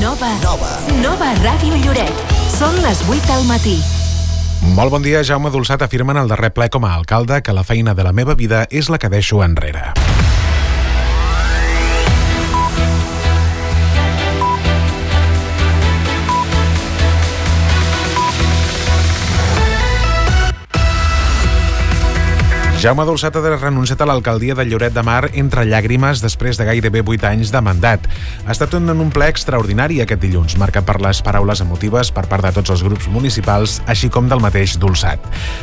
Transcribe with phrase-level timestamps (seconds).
[0.00, 0.28] Nova.
[0.42, 0.70] Nova.
[1.00, 2.24] Nova Ràdio Lloret.
[2.52, 3.76] Són les 8 del matí.
[4.76, 7.64] Molt bon dia, Jaume Dolçat afirma en el darrer ple com a alcalde que la
[7.64, 10.05] feina de la meva vida és la que deixo enrere.
[22.86, 27.00] Jaume Dolçat ha renunciat a l'alcaldia de Lloret de Mar entre llàgrimes després de gairebé
[27.02, 28.04] 8 anys de mandat.
[28.46, 32.46] Ha estat en un ple extraordinari aquest dilluns, marcat per les paraules emotives per part
[32.46, 35.18] de tots els grups municipals, així com del mateix Dolçat.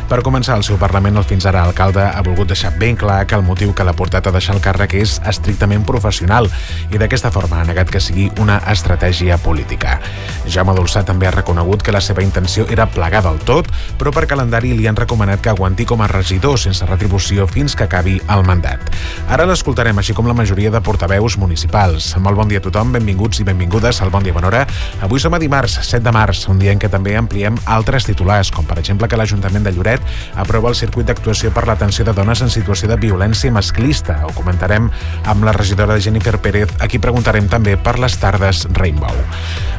[0.10, 3.40] Per començar el seu Parlament, el fins ara alcalde ha volgut deixar ben clar que
[3.40, 6.52] el motiu que l'ha portat a deixar el càrrec és estrictament professional
[6.92, 9.96] i d'aquesta forma ha negat que sigui una estratègia política.
[10.44, 14.28] Jaume Dolçat també ha reconegut que la seva intenció era plegar del tot, però per
[14.28, 18.16] calendari li han recomanat que aguanti com a regidor sense retribució retribució fins que acabi
[18.28, 18.82] el mandat.
[19.30, 22.16] Ara l'escoltarem, així com la majoria de portaveus municipals.
[22.18, 24.64] Molt bon dia a tothom, benvinguts i benvingudes al Bon Dia Bon Hora.
[25.06, 28.50] Avui som a dimarts, 7 de març, un dia en què també ampliem altres titulars,
[28.52, 30.02] com per exemple que l'Ajuntament de Lloret
[30.36, 34.24] aprova el circuit d'actuació per l'atenció de dones en situació de violència masclista.
[34.26, 34.90] Ho comentarem
[35.26, 39.14] amb la regidora Jennifer Pérez, a qui preguntarem també per les tardes Rainbow.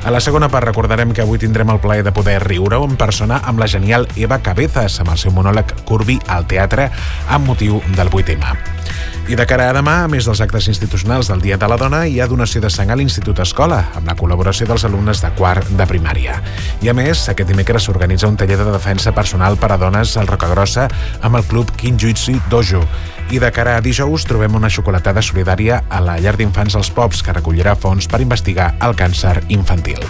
[0.04, 3.38] A la segona part recordarem que avui tindrem el plaer de poder riure en persona
[3.48, 6.90] amb la genial Eva Cabezas, amb el seu monòleg Curvi al teatre,
[7.28, 8.74] amb motiu del 8M.
[9.24, 12.02] I de cara a demà, a més dels actes institucionals del Dia de la Dona,
[12.04, 15.70] hi ha donació de sang a l'Institut Escola, amb la col·laboració dels alumnes de quart
[15.78, 16.36] de primària.
[16.84, 20.28] I a més, aquest dimecres s'organitza un taller de defensa personal per a dones al
[20.28, 20.90] Rocagrossa
[21.22, 22.84] amb el club Kinjutsu Dojo.
[23.32, 27.22] I de cara a dijous trobem una xocolatada solidària a la llar d'infants als Pops
[27.24, 30.00] que recollirà fons per investigar el càncer infantil.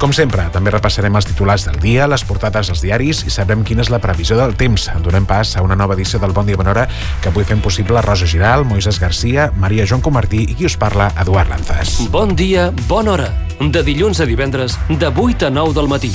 [0.00, 3.84] Com sempre, també repassarem els titulars del dia, les portades als diaris i sabrem quina
[3.84, 4.88] és la previsió del temps.
[5.04, 6.86] Donem pas a una nova edició del Bon Dia Bon Hora
[7.22, 11.12] que avui fem possible Rosa Giral, Moisés Garcia, Maria Joan Comartí i qui us parla,
[11.20, 11.98] Eduard Lanzas.
[12.10, 13.32] Bon dia, bona hora.
[13.60, 16.12] De dilluns a divendres, de 8 a 9 del matí.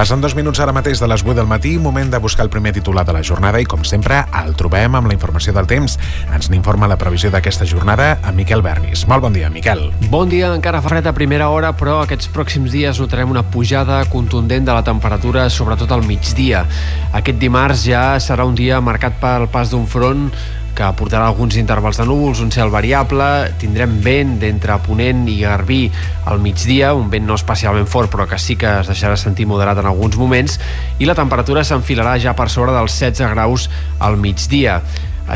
[0.00, 2.70] Passen dos minuts ara mateix de les 8 del matí, moment de buscar el primer
[2.72, 5.98] titular de la jornada i, com sempre, el trobem amb la informació del temps.
[6.32, 9.02] Ens n'informa la previsió d'aquesta jornada a Miquel Bernis.
[9.12, 9.82] Molt bon dia, Miquel.
[10.08, 13.98] Bon dia, encara fa fred a primera hora, però aquests pròxims dies notarem una pujada
[14.08, 16.64] contundent de la temperatura, sobretot al migdia.
[17.12, 20.30] Aquest dimarts ja serà un dia marcat pel pas d'un front
[20.76, 23.26] que portarà alguns intervals de núvols, un cel variable,
[23.60, 25.82] tindrem vent d'entre Ponent i Garbí
[26.30, 29.82] al migdia, un vent no especialment fort però que sí que es deixarà sentir moderat
[29.82, 30.58] en alguns moments
[30.98, 34.80] i la temperatura s'enfilarà ja per sobre dels 16 graus al migdia.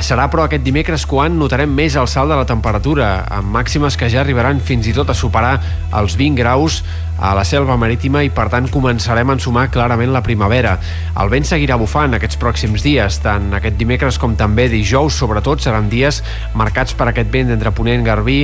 [0.03, 4.09] Serà, però, aquest dimecres quan notarem més el salt de la temperatura, amb màximes que
[4.11, 5.53] ja arribaran fins i tot a superar
[5.95, 6.81] els 20 graus
[7.19, 10.77] a la selva marítima i, per tant, començarem a ensumar clarament la primavera.
[11.21, 15.89] El vent seguirà bufant aquests pròxims dies, tant aquest dimecres com també dijous, sobretot, seran
[15.93, 16.23] dies
[16.59, 18.39] marcats per aquest vent d'entre Ponent i Garbí,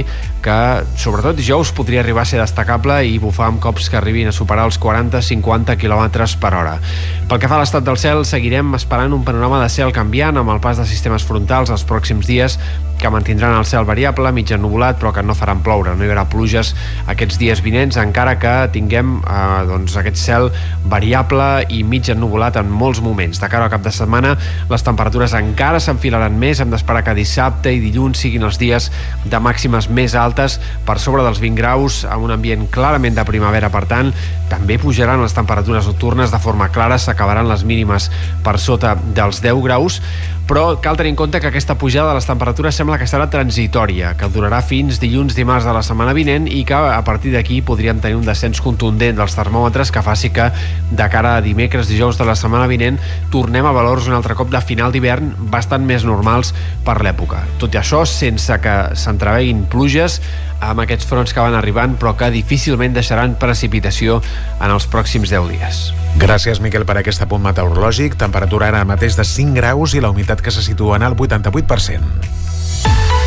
[0.44, 0.58] que,
[1.00, 4.68] sobretot dijous, podria arribar a ser destacable i bufar amb cops que arribin a superar
[4.70, 6.06] els 40-50 km
[6.40, 6.76] per hora.
[7.28, 10.54] Pel que fa a l'estat del cel, seguirem esperant un panorama de cel canviant amb
[10.54, 12.58] el pas de sistemes frontals els pròxims dies
[13.00, 15.94] que mantindran el cel variable, mig ennubulat, però que no faran ploure.
[15.96, 16.74] No hi haurà pluges
[17.10, 20.50] aquests dies vinents, encara que tinguem eh, doncs, aquest cel
[20.90, 23.40] variable i mig ennubulat en molts moments.
[23.40, 24.36] De cara al cap de setmana,
[24.70, 26.60] les temperatures encara s'enfilaran més.
[26.60, 28.90] Hem d'esperar que dissabte i dilluns siguin els dies
[29.24, 33.72] de màximes més altes, per sobre dels 20 graus, amb un ambient clarament de primavera.
[33.72, 34.12] Per tant,
[34.50, 38.10] també pujaran les temperatures nocturnes de forma clara, s'acabaran les mínimes
[38.44, 40.00] per sota dels 10 graus,
[40.50, 44.14] però cal tenir en compte que aquesta pujada de les temperatures sembla que serà transitòria,
[44.18, 48.00] que durarà fins dilluns dimarts de la setmana vinent i que a partir d'aquí podríem
[48.02, 50.48] tenir un descens contundent dels termòmetres que faci que
[50.90, 52.98] de cara a dimecres, dijous de la setmana vinent
[53.30, 56.54] tornem a valors un altre cop de final d'hivern bastant més normals
[56.86, 57.44] per l'època.
[57.62, 60.20] Tot i això, sense que s'entreveguin pluges
[60.60, 64.20] amb aquests fronts que van arribant, però que difícilment deixaran precipitació
[64.60, 65.80] en els pròxims 10 dies.
[66.20, 68.18] Gràcies, Miquel, per aquest apunt meteorològic.
[68.20, 72.49] Temperatura ara mateix de 5 graus i la humitat que se situa en el 88%.
[72.82, 73.19] Show.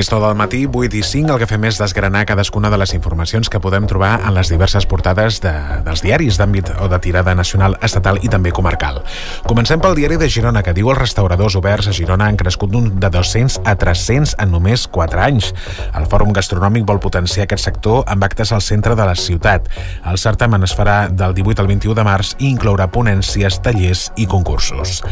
[0.00, 2.94] Aquesta hora del matí, 8 i 5, el que fem és desgranar cadascuna de les
[2.96, 5.50] informacions que podem trobar en les diverses portades de,
[5.84, 9.02] dels diaris d'àmbit o de tirada nacional, estatal i també comarcal.
[9.44, 13.10] Comencem pel diari de Girona, que diu els restauradors oberts a Girona han crescut de
[13.12, 15.50] 200 a 300 en només 4 anys.
[15.92, 19.68] El Fòrum Gastronòmic vol potenciar aquest sector amb actes al centre de la ciutat.
[20.08, 24.24] El certamen es farà del 18 al 21 de març i inclourà ponències, tallers i
[24.24, 25.02] concursos.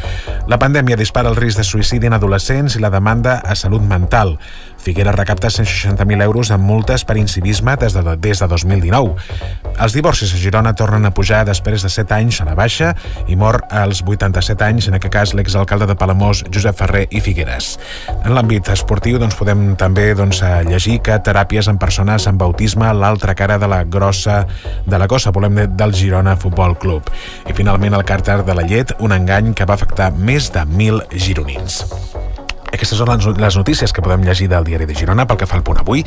[0.49, 4.38] La pandèmia dispara el risc de suïcidi en adolescents i la demanda a salut mental.
[4.79, 9.15] Figueres recapta 160.000 euros en multes per incivisme des de, des de 2019.
[9.79, 12.95] Els divorcis a Girona tornen a pujar després de 7 anys a la baixa
[13.29, 17.77] i mor als 87 anys, en aquest cas l'exalcalde de Palamós, Josep Ferrer i Figueres.
[18.25, 23.35] En l'àmbit esportiu doncs, podem també doncs, llegir que teràpies en persones amb autisme l'altra
[23.39, 24.45] cara de la grossa
[24.87, 27.11] de la cosa, volem dir, del Girona Futbol Club.
[27.47, 31.07] I finalment el càrter de la llet, un engany que va afectar més de 1.000
[31.19, 31.83] gironins.
[32.79, 33.11] Aquestes són
[33.43, 36.05] les notícies que podem llegir del diari de Girona pel que fa al punt avui.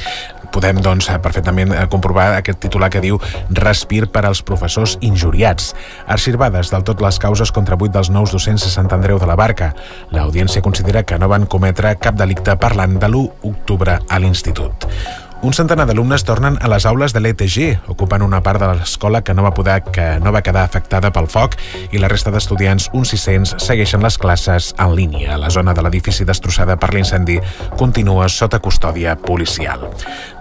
[0.56, 3.20] Podem, doncs, perfectament eh, comprovar aquest titular que diu
[3.60, 5.74] Respir per als professors injuriats.
[6.08, 9.36] Arxivades del tot les causes contra vuit dels nous docents de Sant Andreu de la
[9.36, 9.74] Barca.
[10.16, 14.88] L'audiència considera que no van cometre cap delicte parlant de l'1 d'octubre a l'institut.
[15.42, 19.34] Un centenar d'alumnes tornen a les aules de l'ETG, ocupant una part de l'escola que
[19.34, 21.58] no va poder que no va quedar afectada pel foc
[21.90, 25.40] i la resta d'estudiants, uns 600, segueixen les classes en línia.
[25.42, 27.40] La zona de l'edifici destrossada per l'incendi
[27.80, 29.90] continua sota custòdia policial.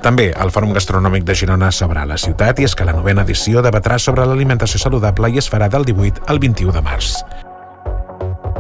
[0.05, 3.65] També el Fòrum Gastronòmic de Girona s'obre la ciutat i és que la novena edició
[3.65, 7.15] debatrà sobre l'alimentació saludable i es farà del 18 al 21 de març.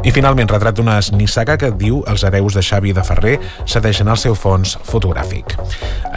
[0.00, 3.34] I finalment, retrat d'una nissaga que diu els hereus de Xavi de Ferrer
[3.68, 5.52] cedeixen el seu fons fotogràfic.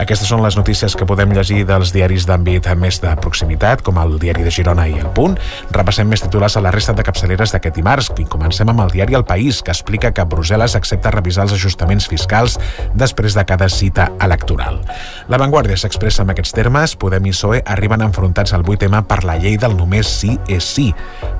[0.00, 4.16] Aquestes són les notícies que podem llegir dels diaris d'àmbit més de proximitat, com el
[4.22, 5.36] diari de Girona i El Punt.
[5.74, 9.18] Repassem més titulars a la resta de capçaleres d'aquest dimarts i comencem amb el diari
[9.18, 12.56] El País, que explica que Brussel·les accepta revisar els ajustaments fiscals
[12.94, 14.80] després de cada cita electoral.
[15.28, 19.22] La Vanguardia s'expressa en aquests termes, Podem i PSOE arriben enfrontats al 8 tema per
[19.28, 20.88] la llei del només sí és sí.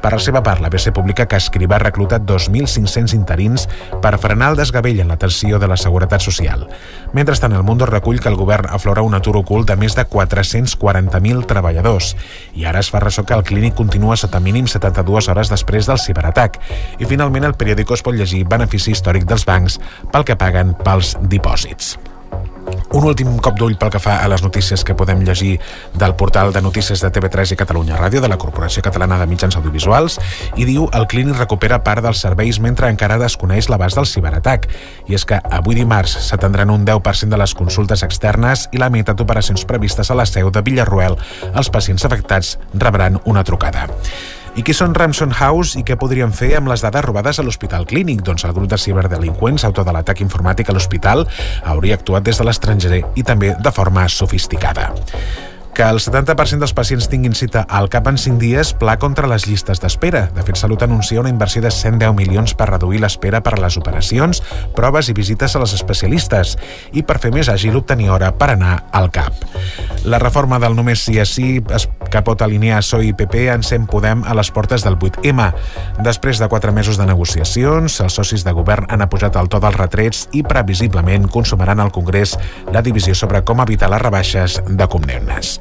[0.03, 3.69] Per la seva part, la BC publica que Escrivà ha reclutat 2.500 interins
[4.03, 6.67] per frenar el desgavell en l'atenció de la Seguretat Social.
[7.15, 11.45] Mentrestant, el Mundo recull que el govern aflora un atur ocult de més de 440.000
[11.51, 12.15] treballadors
[12.55, 16.03] i ara es fa ressò que el clínic continua sota mínim 72 hores després del
[16.03, 16.59] ciberatac.
[16.99, 19.79] I finalment el periòdico es pot llegir benefici històric dels bancs
[20.13, 21.95] pel que paguen pels dipòsits.
[22.95, 25.57] Un últim cop d'ull pel que fa a les notícies que podem llegir
[25.99, 29.57] del portal de notícies de TV3 i Catalunya Ràdio de la Corporació Catalana de Mitjans
[29.59, 30.21] Audiovisuals
[30.57, 34.69] i diu el clínic recupera part dels serveis mentre encara desconeix l'abast del ciberatac.
[35.11, 39.19] I és que avui dimarts s'atendran un 10% de les consultes externes i la meitat
[39.19, 41.19] d'operacions previstes a la seu de Villarroel.
[41.53, 43.89] Els pacients afectats rebran una trucada.
[44.55, 47.89] I qui són Ramson House i què podrien fer amb les dades robades a l'Hospital
[47.91, 48.21] Clínic?
[48.23, 51.27] Doncs el grup de ciberdelinqüents, autor de l'atac informàtic a l'hospital,
[51.65, 54.93] hauria actuat des de l'estranger i també de forma sofisticada
[55.75, 59.49] que el 70% dels pacients tinguin cita al cap en 5 dies pla contra les
[59.49, 60.29] llistes d'espera.
[60.35, 63.77] De fet, Salut anuncia una inversió de 110 milions per reduir l'espera per a les
[63.77, 64.41] operacions,
[64.77, 66.55] proves i visites a les especialistes
[66.95, 69.43] i per fer més àgil obtenir hora per anar al CAP.
[70.07, 74.23] La reforma del només sí a sí que pot alinear PSOE i PP encén Podem
[74.25, 75.51] a les portes del 8M.
[76.07, 79.81] Després de 4 mesos de negociacions, els socis de govern han apujat el to dels
[79.81, 82.39] retrets i previsiblement consumaran al Congrés
[82.73, 85.59] la divisió sobre com evitar les rebaixes de condemnes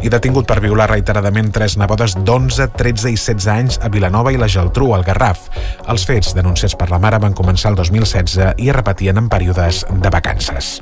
[0.00, 4.38] i detingut per violar reiteradament tres nebodes d'11, 13 i 16 anys a Vilanova i
[4.40, 5.48] la Geltrú, al Garraf.
[5.90, 9.84] Els fets denunciats per la mare van començar el 2016 i es repetien en períodes
[9.90, 10.78] de vacances.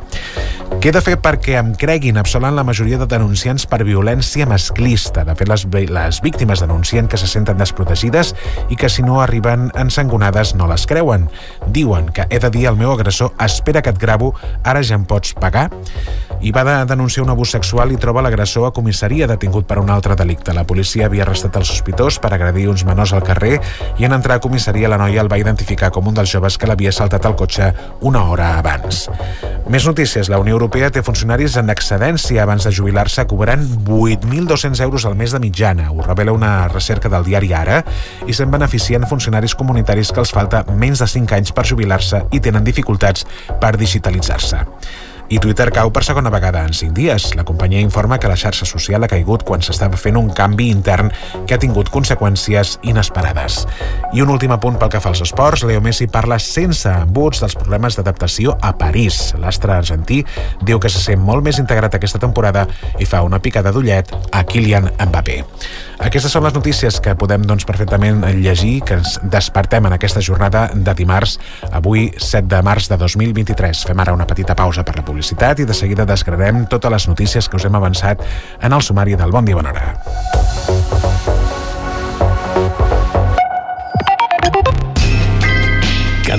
[0.79, 2.20] Què he de fer perquè em creguin?
[2.20, 5.25] Absolent la majoria de denunciants per violència masclista.
[5.26, 8.35] De fet, les, les víctimes denuncien que se senten desprotegides
[8.71, 11.26] i que si no arriben ensangonades no les creuen.
[11.75, 15.07] Diuen que he de dir al meu agressor espera que et gravo, ara ja em
[15.09, 15.71] pots pagar?
[16.38, 19.91] I va de denunciar un abús sexual i troba l'agressor a comissaria detingut per un
[19.91, 20.55] altre delicte.
[20.57, 23.59] La policia havia arrestat el sospitós per agredir uns menors al carrer
[23.99, 26.67] i en entrar a comissaria la noia el va identificar com un dels joves que
[26.67, 29.07] l'havia saltat al cotxe una hora abans.
[29.69, 30.31] Més notícies.
[30.33, 35.35] La Unió Europea té funcionaris en excedència abans de jubilar-se cobrant 8.200 euros al mes
[35.35, 35.91] de mitjana.
[35.93, 37.83] Ho revela una recerca del diari Ara
[38.27, 42.41] i se'n beneficien funcionaris comunitaris que els falta menys de 5 anys per jubilar-se i
[42.41, 43.27] tenen dificultats
[43.61, 44.65] per digitalitzar-se.
[45.28, 47.35] I Twitter cau per segona vegada en 5 dies.
[47.37, 51.11] La companyia informa que la xarxa social ha caigut quan s'estava fent un canvi intern
[51.44, 53.58] que ha tingut conseqüències inesperades.
[54.16, 57.58] I un últim apunt pel que fa als esports, Leo Messi parla sense embuts dels
[57.61, 59.35] problemes d'adaptació a París.
[59.37, 60.23] L'astre argentí
[60.64, 62.64] diu que se sent molt més integrat aquesta temporada
[62.97, 65.42] i fa una picada d'ullet a Kylian Mbappé.
[65.99, 70.69] Aquestes són les notícies que podem doncs, perfectament llegir, que ens despertem en aquesta jornada
[70.75, 71.38] de dimarts,
[71.75, 73.83] avui 7 de març de 2023.
[73.90, 77.50] Fem ara una petita pausa per la publicitat i de seguida desgranarem totes les notícies
[77.50, 78.23] que us hem avançat
[78.62, 80.77] en el sumari del Bon Dia Bona Hora.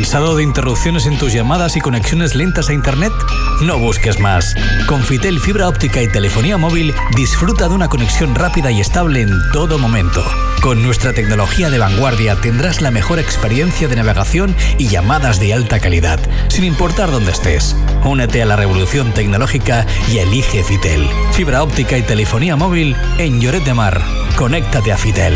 [0.09, 3.13] ¿Cansado de interrupciones en tus llamadas y conexiones lentas a Internet?
[3.61, 4.55] No busques más.
[4.87, 9.29] Con Fitel Fibra Óptica y Telefonía Móvil, disfruta de una conexión rápida y estable en
[9.53, 10.25] todo momento.
[10.63, 15.79] Con nuestra tecnología de vanguardia tendrás la mejor experiencia de navegación y llamadas de alta
[15.79, 17.75] calidad, sin importar dónde estés.
[18.03, 21.07] Únete a la revolución tecnológica y elige Fitel.
[21.33, 24.01] Fibra óptica y telefonía móvil en Lloret de Mar.
[24.35, 25.35] Conéctate a Fitel.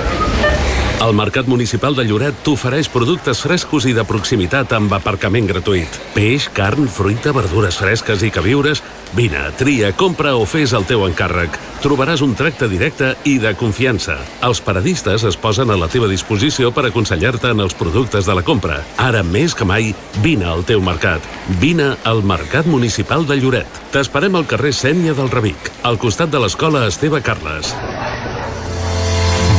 [1.01, 5.95] El Mercat Municipal de Lloret t'ofereix productes frescos i de proximitat amb aparcament gratuït.
[6.13, 8.83] Peix, carn, fruita, verdures fresques i queviures...
[9.11, 11.57] Vine, tria, compra o fes el teu encàrrec.
[11.83, 14.19] Trobaràs un tracte directe i de confiança.
[14.45, 18.45] Els paradistes es posen a la teva disposició per aconsellar-te en els productes de la
[18.45, 18.79] compra.
[19.01, 19.91] Ara més que mai,
[20.21, 21.25] vine al teu mercat.
[21.59, 23.83] Vine al Mercat Municipal de Lloret.
[23.91, 27.73] T'esperem al carrer Sènia del Revic, al costat de l'escola Esteve Carles.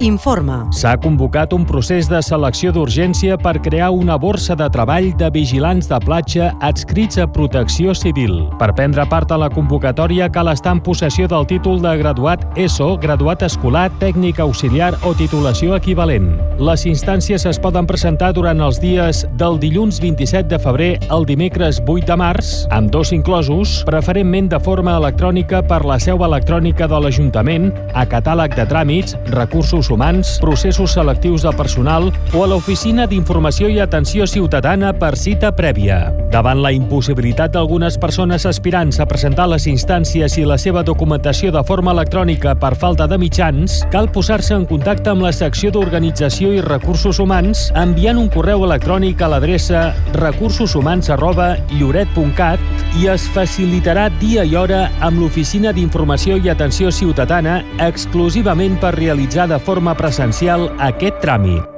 [0.00, 0.66] informa.
[0.74, 5.88] S'ha convocat un procés de selecció d'urgència per crear una borsa de treball de vigilants
[5.90, 8.48] de platja adscrits a Protecció Civil.
[8.58, 12.96] Per prendre part a la convocatòria cal estar en possessió del títol de graduat ESO,
[13.02, 16.32] graduat escolar, tècnic auxiliar o titulació equivalent.
[16.62, 21.82] Les instàncies es poden presentar durant els dies del dilluns 27 de febrer al dimecres
[21.86, 27.00] 8 de març, amb dos inclosos, preferentment de forma electrònica per la seu electrònica de
[27.04, 33.68] l'Ajuntament, a catàleg de tràmits, recursos humans, processos selectius de personal o a l'Oficina d'Informació
[33.68, 36.08] i Atenció Ciutadana per cita prèvia.
[36.32, 41.60] Davant la impossibilitat d'algunes persones aspirants a presentar les instàncies i la seva documentació de
[41.68, 46.62] forma electrònica per falta de mitjans, cal posar-se en contacte amb la secció d'Organització i
[46.64, 54.46] Recursos Humans enviant un correu electrònic a l'adreça recursoshumans arroba lloret.cat i es facilitarà dia
[54.48, 61.22] i hora amb l'Oficina d'Informació i Atenció Ciutadana exclusivament per realitzar de forma presencial aquest
[61.24, 61.72] tràmit.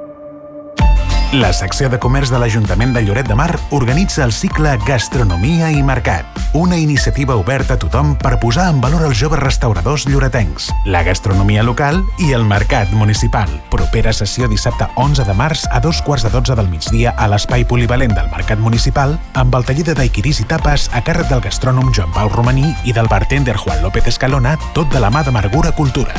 [1.35, 5.81] La secció de comerç de l'Ajuntament de Lloret de Mar organitza el cicle Gastronomia i
[5.83, 11.01] Mercat, una iniciativa oberta a tothom per posar en valor els joves restauradors lloretencs, la
[11.03, 13.51] gastronomia local i el mercat municipal.
[13.73, 17.67] Propera sessió dissabte 11 de març a dos quarts de 12 del migdia a l'espai
[17.67, 21.91] polivalent del Mercat Municipal amb el taller de daiquiris i tapes a càrrec del gastrònom
[21.91, 26.15] Joan Pau Romaní i del bartender Juan López Escalona, tot de la mà d'Amargura Cultura.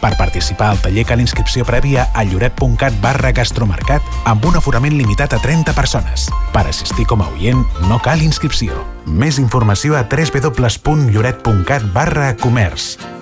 [0.00, 5.34] Per participar al taller cal inscripció prèvia a lloret.cat barra gastromercat amb un aforament limitat
[5.34, 6.28] a 30 persones.
[6.54, 8.84] Per assistir com a oient no cal inscripció.
[9.06, 13.17] Més informació a www.lloret.cat barra comerç.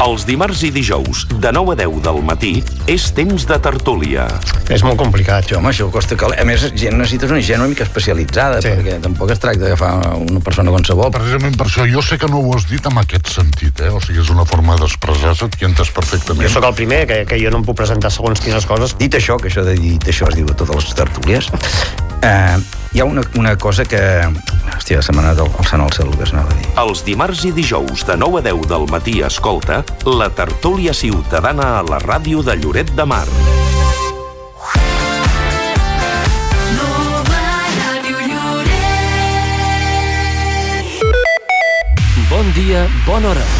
[0.00, 2.52] Els dimarts i dijous, de 9 a 10 del matí,
[2.88, 4.24] és temps de tertúlia.
[4.72, 6.30] És molt complicat, això, home, això costa que...
[6.40, 8.72] A més, gent necessites una gent una mica especialitzada, sí.
[8.72, 9.92] perquè tampoc es tracta d'agafar
[10.22, 11.12] una persona qualsevol.
[11.12, 13.92] Precisament per això, jo sé que no ho has dit amb aquest sentit, eh?
[13.92, 16.48] O sigui, és una forma d'expressar-se, t'hi entes perfectament.
[16.48, 18.96] Jo sóc el primer, que, que jo no em puc presentar segons quines coses.
[19.02, 21.52] Dit això, que això de dit això es diu a totes les tertúlies,
[22.22, 22.58] eh,
[22.92, 24.00] hi ha una, una cosa que...
[24.70, 26.68] Hòstia, se m'ha anat al sant al cel el que es anava a dir.
[26.82, 31.82] Els dimarts i dijous, de 9 a 10 del matí, escolta la tertúlia ciutadana a
[31.86, 33.26] la ràdio de Lloret de Mar.
[42.30, 43.59] Bon dia, bona hora.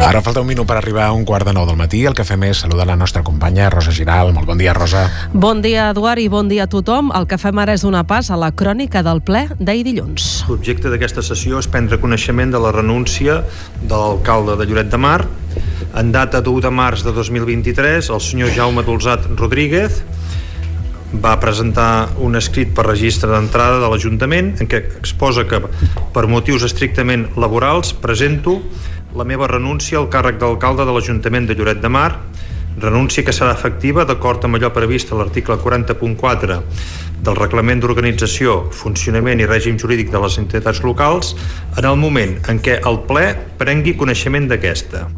[0.00, 2.00] Ara falta un minut per arribar a un quart de nou del matí.
[2.08, 4.32] El que fem és saludar la nostra companya Rosa Giral.
[4.32, 5.04] Molt bon dia, Rosa.
[5.32, 7.12] Bon dia, Eduard, i bon dia a tothom.
[7.14, 10.30] El que fem ara és donar pas a la crònica del ple d'ahir dilluns.
[10.48, 13.42] L'objecte d'aquesta sessió és prendre coneixement de la renúncia
[13.82, 15.20] de l'alcalde de Lloret de Mar.
[15.92, 20.00] En data d'1 de març de 2023, el senyor Jaume Dolzat Rodríguez
[21.12, 25.58] va presentar un escrit per registre d'entrada de l'Ajuntament en què exposa que
[26.14, 28.60] per motius estrictament laborals presento
[29.16, 32.10] la meva renúncia al càrrec d'alcalde de l'Ajuntament de Lloret de Mar,
[32.80, 36.60] renúncia que serà efectiva d'acord amb allò previst a l'article 40.4
[37.20, 41.34] del Reglament d'Organització, Funcionament i Règim Jurídic de les Entitats Locals
[41.76, 43.26] en el moment en què el ple
[43.58, 45.08] prengui coneixement d'aquesta.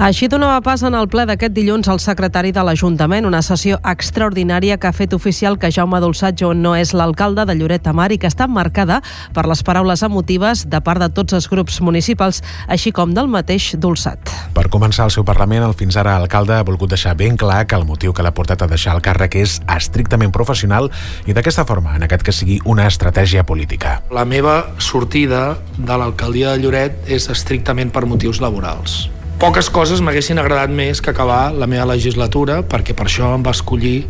[0.00, 4.78] Així donava pas en el ple d'aquest dilluns el secretari de l'Ajuntament, una sessió extraordinària
[4.80, 8.18] que ha fet oficial que Jaume Dolçatjo no és l'alcalde de Lloret de Mar i
[8.18, 9.00] que està marcada
[9.36, 13.74] per les paraules emotives de part de tots els grups municipals, així com del mateix
[13.76, 14.32] Dolçat.
[14.56, 17.76] Per començar el seu Parlament, el fins ara alcalde ha volgut deixar ben clar que
[17.76, 20.90] el motiu que l'ha portat a deixar el càrrec és estrictament professional
[21.26, 24.00] i d'aquesta forma ha negat que sigui una estratègia política.
[24.10, 30.36] La meva sortida de l'alcaldia de Lloret és estrictament per motius laborals poques coses m'haguessin
[30.36, 34.02] agradat més que acabar la meva legislatura perquè per això em va escollir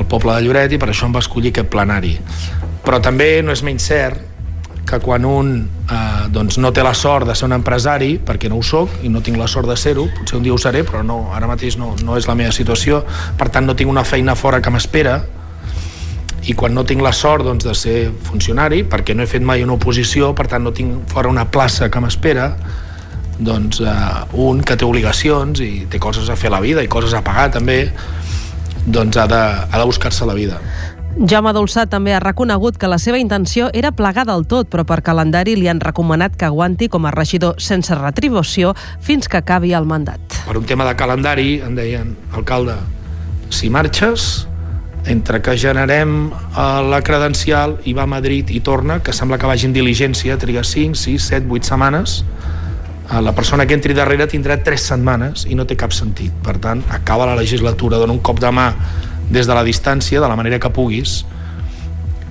[0.00, 2.14] el poble de Lloret i per això em va escollir aquest plenari.
[2.84, 4.22] Però també no és menys cert
[4.88, 8.62] que quan un eh, doncs no té la sort de ser un empresari, perquè no
[8.62, 11.04] ho sóc i no tinc la sort de ser-ho, potser un dia ho seré però
[11.04, 13.02] no, ara mateix no, no és la meva situació
[13.36, 15.20] per tant no tinc una feina fora que m'espera.
[16.48, 19.60] I quan no tinc la sort doncs, de ser funcionari, perquè no he fet mai
[19.60, 22.54] una oposició, per tant no tinc fora una plaça que m'espera,
[23.38, 23.94] doncs, eh,
[24.32, 27.22] un que té obligacions i té coses a fer a la vida i coses a
[27.24, 27.84] pagar també,
[28.86, 30.60] doncs ha de, ha de buscar-se la vida.
[31.18, 35.00] Jaume Dolçat també ha reconegut que la seva intenció era plegar del tot, però per
[35.02, 39.88] calendari li han recomanat que aguanti com a regidor sense retribució fins que acabi el
[39.88, 40.20] mandat.
[40.46, 42.76] Per un tema de calendari, em deien, alcalde,
[43.50, 44.46] si marxes,
[45.08, 49.50] entre que generem eh, la credencial i va a Madrid i torna, que sembla que
[49.50, 52.20] vagi en diligència, triga 5, 6, 7, 8 setmanes,
[53.08, 56.34] la persona que entri darrere tindrà tres setmanes i no té cap sentit.
[56.44, 58.68] Per tant, acaba la legislatura, dona un cop de mà
[59.32, 61.22] des de la distància, de la manera que puguis,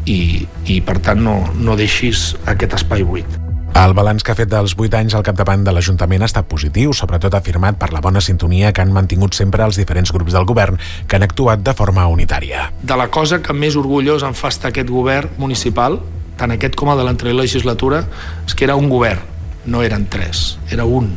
[0.05, 3.37] i, i per tant no, no deixis aquest espai buit.
[3.77, 6.95] El balanç que ha fet dels 8 anys al capdavant de l'Ajuntament ha estat positiu,
[6.97, 10.79] sobretot afirmat per la bona sintonia que han mantingut sempre els diferents grups del govern
[11.05, 12.71] que han actuat de forma unitària.
[12.81, 15.99] De la cosa que més orgullós em fa estar aquest govern municipal,
[16.37, 18.01] tant aquest com el de l'anterior legislatura,
[18.47, 19.36] és que era un govern
[19.67, 21.11] no eren tres, era un.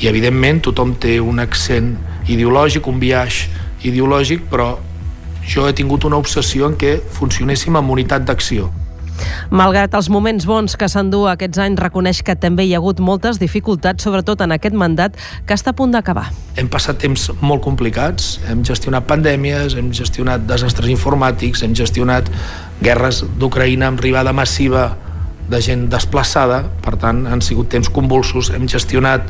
[0.00, 1.94] I evidentment tothom té un accent
[2.28, 3.48] ideològic, un viatge
[3.86, 4.74] ideològic, però
[5.46, 8.68] jo he tingut una obsessió en què funcionéssim amb unitat d'acció.
[9.50, 13.40] Malgrat els moments bons que s'endú aquests anys, reconeix que també hi ha hagut moltes
[13.42, 16.28] dificultats, sobretot en aquest mandat que està a punt d'acabar.
[16.56, 22.30] Hem passat temps molt complicats, hem gestionat pandèmies, hem gestionat desastres informàtics, hem gestionat
[22.80, 24.88] guerres d'Ucraïna amb arribada massiva
[25.50, 29.26] de gent desplaçada, per tant han sigut temps convulsos, hem gestionat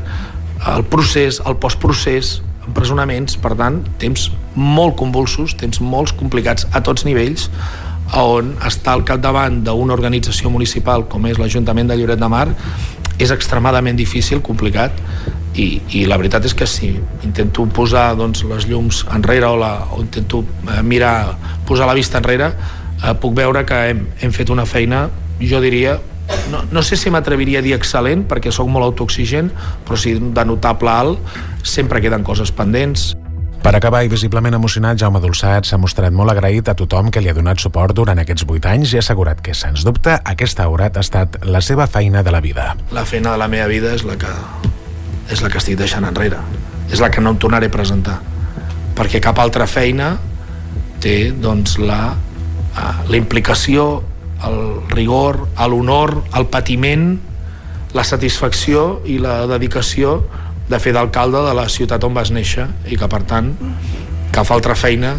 [0.71, 7.07] el procés, el postprocés, empresonaments, per tant, temps molt convulsos, temps molt complicats a tots
[7.07, 7.49] nivells,
[8.17, 12.47] on està al capdavant d'una organització municipal com és l'Ajuntament de Lloret de Mar
[13.21, 14.91] és extremadament difícil, complicat
[15.55, 16.91] i, i la veritat és que si
[17.23, 22.19] intento posar doncs, les llums enrere o, la, o intento eh, mirar, posar la vista
[22.19, 25.05] enrere eh, puc veure que hem, hem fet una feina
[25.39, 25.99] jo diria
[26.51, 29.51] no, no sé si m'atreviria a dir excel·lent perquè sóc molt autoexigent
[29.87, 33.11] però sí de notable alt sempre queden coses pendents
[33.61, 37.29] per acabar i visiblement emocionat, Jaume Dolçat s'ha mostrat molt agraït a tothom que li
[37.29, 40.87] ha donat suport durant aquests 8 anys i ha assegurat que, sens dubte, aquesta haurà
[40.97, 42.71] estat la seva feina de la vida.
[42.89, 44.33] La feina de la meva vida és la que,
[45.29, 46.41] és la que estic deixant enrere.
[46.89, 48.17] És la que no em tornaré a presentar.
[48.97, 50.15] Perquè cap altra feina
[51.01, 52.15] té doncs, la,
[52.73, 54.01] eh, la implicació
[54.47, 57.19] el rigor, l'honor, el patiment,
[57.93, 60.21] la satisfacció i la dedicació
[60.71, 63.51] de fer d'alcalde de la ciutat on vas néixer i que per tant
[64.31, 65.17] cap altra feina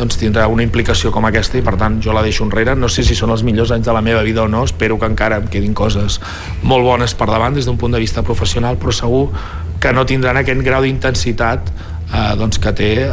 [0.00, 2.74] doncs tindrà una implicació com aquesta i per tant jo la deixo enrere.
[2.78, 5.08] No sé si són els millors anys de la meva vida o no espero que
[5.10, 6.18] encara em quedin coses
[6.62, 9.28] molt bones per davant des d'un punt de vista professional però segur
[9.80, 11.70] que no tindran aquest grau d'intensitat
[12.12, 13.12] eh, doncs, que té eh,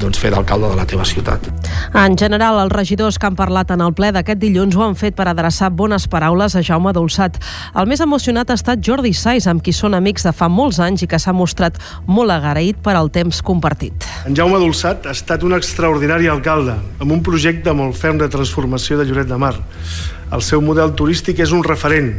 [0.00, 1.48] doncs, fer d'alcalde de la teva ciutat.
[1.94, 5.16] En general, els regidors que han parlat en el ple d'aquest dilluns ho han fet
[5.16, 7.40] per adreçar bones paraules a Jaume Dolçat.
[7.74, 11.04] El més emocionat ha estat Jordi Saiz, amb qui són amics de fa molts anys
[11.04, 14.08] i que s'ha mostrat molt agraït per al temps compartit.
[14.28, 18.98] En Jaume Dolçat ha estat un extraordinari alcalde, amb un projecte molt ferm de transformació
[19.00, 19.54] de Lloret de Mar.
[20.34, 22.16] El seu model turístic és un referent,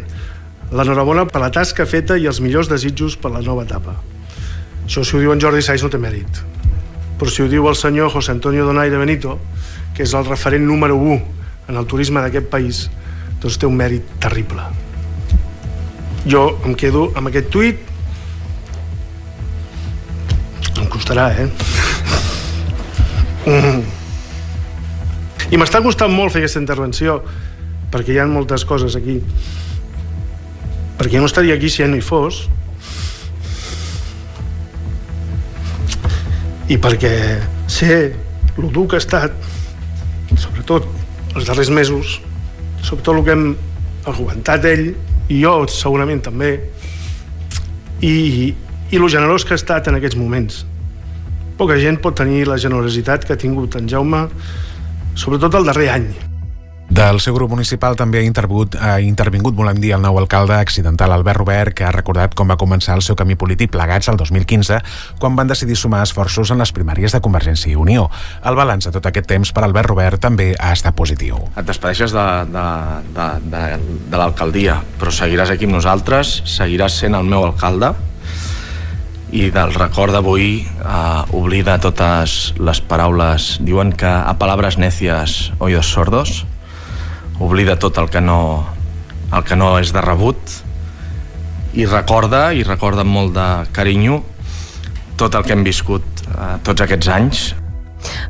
[0.75, 3.93] L'enhorabona per la tasca feta i els millors desitjos per la nova etapa.
[4.86, 6.41] Això si ho diu en Jordi Saiz no té mèrit.
[7.19, 9.39] Però si ho diu el senyor José Antonio Donaire Benito,
[9.95, 11.19] que és el referent número 1
[11.69, 12.86] en el turisme d'aquest país,
[13.41, 14.63] doncs té un mèrit terrible.
[16.30, 17.82] Jo em quedo amb aquest tuit
[20.76, 21.50] em costarà, eh?
[23.45, 23.84] Mm.
[25.54, 27.19] I m'està costant molt fer aquesta intervenció
[27.93, 29.19] perquè hi ha moltes coses aquí
[30.98, 32.48] perquè no estaria aquí si ell no hi fos
[36.69, 37.13] i perquè
[37.69, 37.95] sé
[38.56, 39.34] el dur que ha estat
[40.36, 40.88] sobretot
[41.36, 42.19] els darrers mesos
[42.82, 43.47] sobretot el que hem
[44.10, 44.88] aguantat ell
[45.30, 46.56] i jo segurament també
[48.01, 48.54] i,
[48.91, 50.63] i lo generós que ha estat en aquests moments.
[51.58, 54.25] Poca gent pot tenir la generositat que ha tingut en Jaume
[55.15, 56.10] sobretot el darrer any
[56.89, 61.12] del seu grup municipal també ha intervingut, ha intervingut volem dir, el nou alcalde accidental
[61.12, 64.78] Albert Robert, que ha recordat com va començar el seu camí polític plegats el 2015,
[65.19, 68.06] quan van decidir sumar esforços en les primàries de Convergència i Unió.
[68.45, 71.41] El balanç de tot aquest temps per Albert Robert també ha estat positiu.
[71.58, 72.65] Et despedeixes de, de,
[73.17, 73.63] de, de,
[74.13, 77.95] de l'alcaldia, però seguiràs aquí amb nosaltres, seguiràs sent el meu alcalde,
[79.36, 85.89] i del record d'avui eh, oblida totes les paraules diuen que a paraules necias oídos
[85.91, 86.45] sordos
[87.39, 88.65] oblida tot el que no,
[89.34, 90.62] el que no és de rebut
[91.76, 94.21] i recorda, i recorda amb molt de carinyo
[95.19, 97.45] tot el que hem viscut eh, tots aquests anys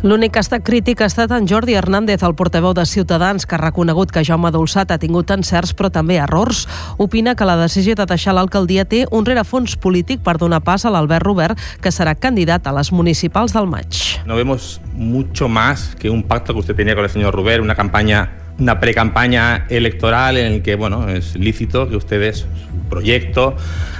[0.06, 3.56] L'únic que ha estat crític ha estat en Jordi Hernández, el portaveu de Ciutadans, que
[3.58, 6.65] ha reconegut que Jaume Dolçat ha tingut encerts però també errors.
[6.98, 10.94] Opina que la decisió de deixar l'alcaldia té un rerefons polític per donar pas a
[10.94, 14.22] l'Albert Robert, que serà candidat a les municipals del maig.
[14.26, 17.76] No vemos mucho más que un pacto que usted tenía con el señor Robert, una
[17.76, 23.56] campaña una pre-campaña electoral en el que, bueno, es lícito que ustedes, su proyecto,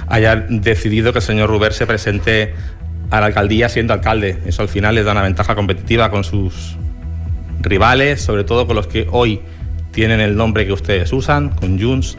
[0.08, 2.54] hayan decidido que el señor Ruber se presente
[3.10, 4.38] a la alcaldía siendo alcalde.
[4.46, 6.76] Eso al final les da una ventaja competitiva con sus
[7.60, 9.40] rivales, sobre todo con los que hoy
[9.92, 12.16] tienen el nombre que ustedes usan, con Junts.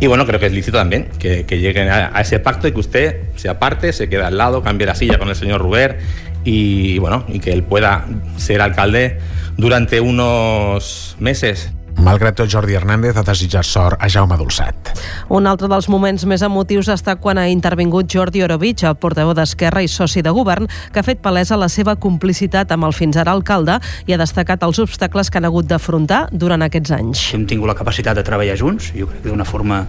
[0.00, 2.72] Y bueno, creo que es lícito también que, que lleguen a, a, ese pacto y
[2.72, 5.98] que usted se aparte, se quede al lado, cambie la silla con el señor Ruber
[6.44, 8.04] y bueno, y que él pueda
[8.36, 9.18] ser alcalde
[9.56, 11.72] durante unos meses.
[11.94, 14.90] Malgrat tot, Jordi Hernández ha desitjat sort a Jaume Dolçat.
[15.32, 19.84] Un altre dels moments més emotius està quan ha intervingut Jordi Orovich, el portaveu d'Esquerra
[19.84, 23.32] i soci de govern, que ha fet palesa la seva complicitat amb el fins ara
[23.32, 27.24] alcalde i ha destacat els obstacles que han hagut d'afrontar durant aquests anys.
[27.38, 29.84] Hem tingut la capacitat de treballar junts, jo crec que d'una forma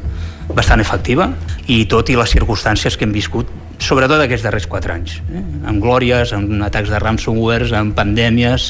[0.54, 1.32] bastant efectiva,
[1.68, 3.50] i tot i les circumstàncies que hem viscut
[3.82, 5.42] sobretot aquests darrers quatre anys, eh?
[5.70, 8.70] amb glòries, amb atacs de ransomware, amb pandèmies,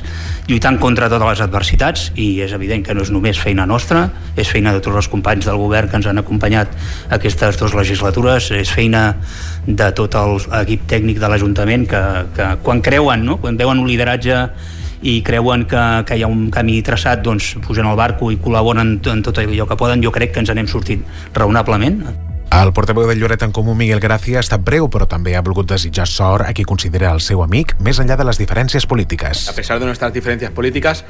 [0.50, 4.50] lluitant contra totes les adversitats, i és evident que no és només feina nostra, és
[4.50, 6.72] feina de tots els companys del govern que ens han acompanyat
[7.16, 9.08] aquestes dues legislatures, és feina
[9.66, 12.02] de tot l'equip tècnic de l'Ajuntament que,
[12.36, 13.40] que quan creuen, no?
[13.42, 14.46] quan veuen un lideratge
[15.06, 18.98] i creuen que, que hi ha un camí traçat doncs pugen al barco i col·laboren
[18.98, 21.04] en tot allò que poden, jo crec que ens n'hem sortit
[21.36, 22.02] raonablement
[22.64, 25.68] el portaveu de Lloret en Comú, Miguel Gràcia, ha estat breu, però també ha volgut
[25.68, 29.48] desitjar sort a qui considera el seu amic, més enllà de les diferències polítiques.
[29.50, 31.04] A pesar de nuestras diferencias políticas,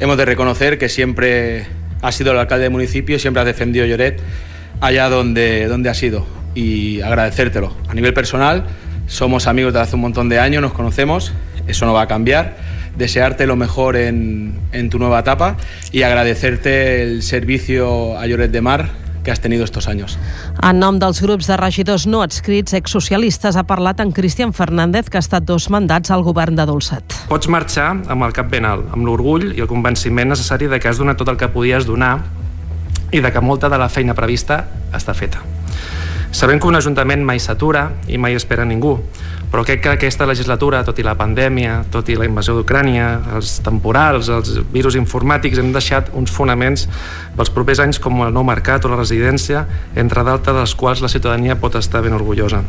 [0.00, 1.66] hemos de reconocer que siempre
[2.02, 4.20] ha sido el alcalde del municipio, siempre ha defendido Lloret
[4.80, 7.72] allá donde, donde ha sido y agradecértelo.
[7.88, 8.66] A nivel personal,
[9.06, 11.32] somos amigos desde hace un montón de años, nos conocemos,
[11.68, 12.56] eso no va a cambiar.
[12.96, 15.56] Desearte lo mejor en, en tu nueva etapa
[15.92, 20.18] y agradecerte el servicio a Lloret de Mar que has tenido estos años.
[20.62, 25.18] En nom dels grups de regidors no adscrits exsocialistes ha parlat en Cristian Fernández, que
[25.18, 27.18] ha estat dos mandats al govern de Dolçat.
[27.30, 30.90] Pots marxar amb el cap ben alt, amb l'orgull i el convenciment necessari de que
[30.90, 32.18] has donat tot el que podies donar
[33.12, 35.42] i de que molta de la feina prevista està feta.
[36.32, 38.96] Sabem que un ajuntament mai s'atura i mai espera ningú,
[39.52, 43.58] però crec que aquesta legislatura, tot i la pandèmia, tot i la invasió d'Ucrània, els
[43.60, 46.86] temporals, els virus informàtics, hem deixat uns fonaments
[47.36, 51.12] pels propers anys com el nou mercat o la residència, entre d'altres dels quals la
[51.12, 52.64] ciutadania pot estar ben orgullosa.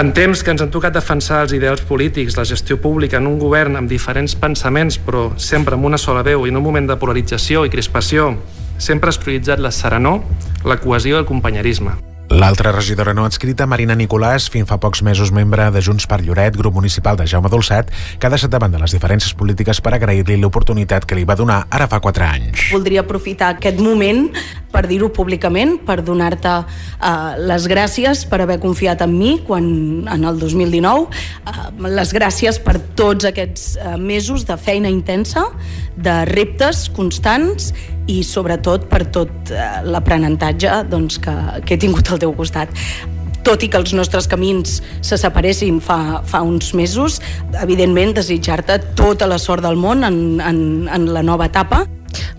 [0.00, 3.36] En temps que ens han tocat defensar els ideals polítics, la gestió pública en un
[3.38, 6.96] govern amb diferents pensaments, però sempre amb una sola veu i en un moment de
[6.96, 8.32] polarització i crispació,
[8.80, 10.24] sempre has prioritzat la serenor,
[10.64, 12.15] la cohesió i el companyerisme.
[12.36, 16.58] L'altra regidora no adscrita, Marina Nicolàs, fins fa pocs mesos membre de Junts per Lloret,
[16.60, 17.88] grup municipal de Jaume Dolçat,
[18.20, 21.62] que ha deixat davant de les diferències polítiques per agrair-li l'oportunitat que li va donar
[21.72, 22.66] ara fa 4 anys.
[22.76, 24.26] Voldria aprofitar aquest moment
[24.76, 29.64] per dir-ho públicament, per donar-te uh, les gràcies per haver confiat en mi quan
[30.12, 35.46] en el 2019, uh, les gràcies per tots aquests uh, mesos de feina intensa,
[35.96, 37.72] de reptes constants
[38.12, 42.72] i sobretot per tot uh, l'aprenentatge doncs, que, que he tingut al teu costat
[43.46, 47.20] tot i que els nostres camins se separessin fa, fa uns mesos,
[47.62, 50.58] evidentment desitjar-te tota la sort del món en, en,
[50.90, 51.84] en la nova etapa.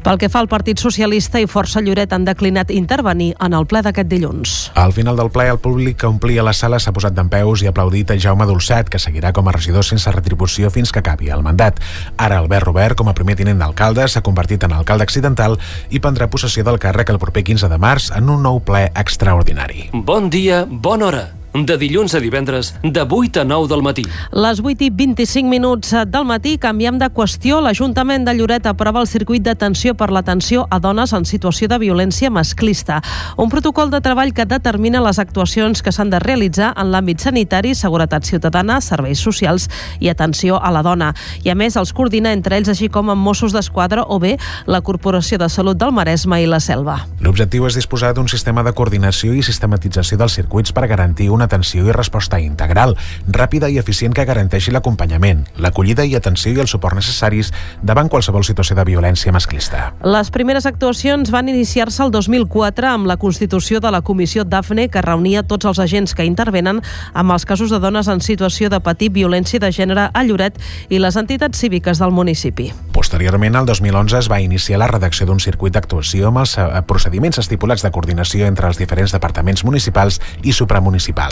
[0.03, 3.81] Pel que fa al Partit Socialista i Força Lloret han declinat intervenir en el ple
[3.85, 4.55] d'aquest dilluns.
[4.75, 7.67] Al final del ple, el públic que omplia la sala s'ha posat d'en peus i
[7.67, 11.31] ha aplaudit a Jaume Dolçat, que seguirà com a regidor sense retribució fins que acabi
[11.33, 11.81] el mandat.
[12.17, 15.57] Ara, Albert Robert, com a primer tinent d'alcalde, s'ha convertit en alcalde accidental
[15.89, 19.89] i prendrà possessió del càrrec el proper 15 de març en un nou ple extraordinari.
[19.93, 21.25] Bon dia, bona hora.
[21.65, 24.03] De dilluns a divendres, de 8 a 9 del matí.
[24.31, 27.57] Les 8 i 25 minuts del matí canviem de qüestió.
[27.65, 32.29] L'Ajuntament de Lloret aprova el circuit d'atenció per l'atenció a dones en situació de violència
[32.29, 32.99] masclista.
[33.37, 37.73] Un protocol de treball que determina les actuacions que s'han de realitzar en l'àmbit sanitari,
[37.73, 39.65] seguretat ciutadana, serveis socials
[39.99, 41.15] i atenció a la dona.
[41.41, 44.35] I a més els coordina entre ells així com amb Mossos d'Esquadra o bé
[44.67, 47.07] la Corporació de Salut del Maresme i la Selva.
[47.19, 51.87] L'objectiu és disposar d'un sistema de coordinació i sistematització dels circuits per garantir una atenció
[51.87, 52.95] i resposta integral,
[53.27, 58.45] ràpida i eficient que garanteixi l'acompanyament, l'acollida i atenció i el suport necessaris davant qualsevol
[58.45, 59.91] situació de violència masclista.
[60.03, 65.01] Les primeres actuacions van iniciar-se el 2004 amb la constitució de la Comissió DAFNE que
[65.01, 66.81] reunia tots els agents que intervenen
[67.13, 70.99] amb els casos de dones en situació de patir violència de gènere a Lloret i
[70.99, 72.71] les entitats cíviques del municipi.
[72.93, 77.39] Posteriorment, el 2011 es va iniciar la redacció d'un circuit d'actuació amb els eh, procediments
[77.43, 81.26] estipulats de coordinació entre els diferents departaments municipals i supramunicipals.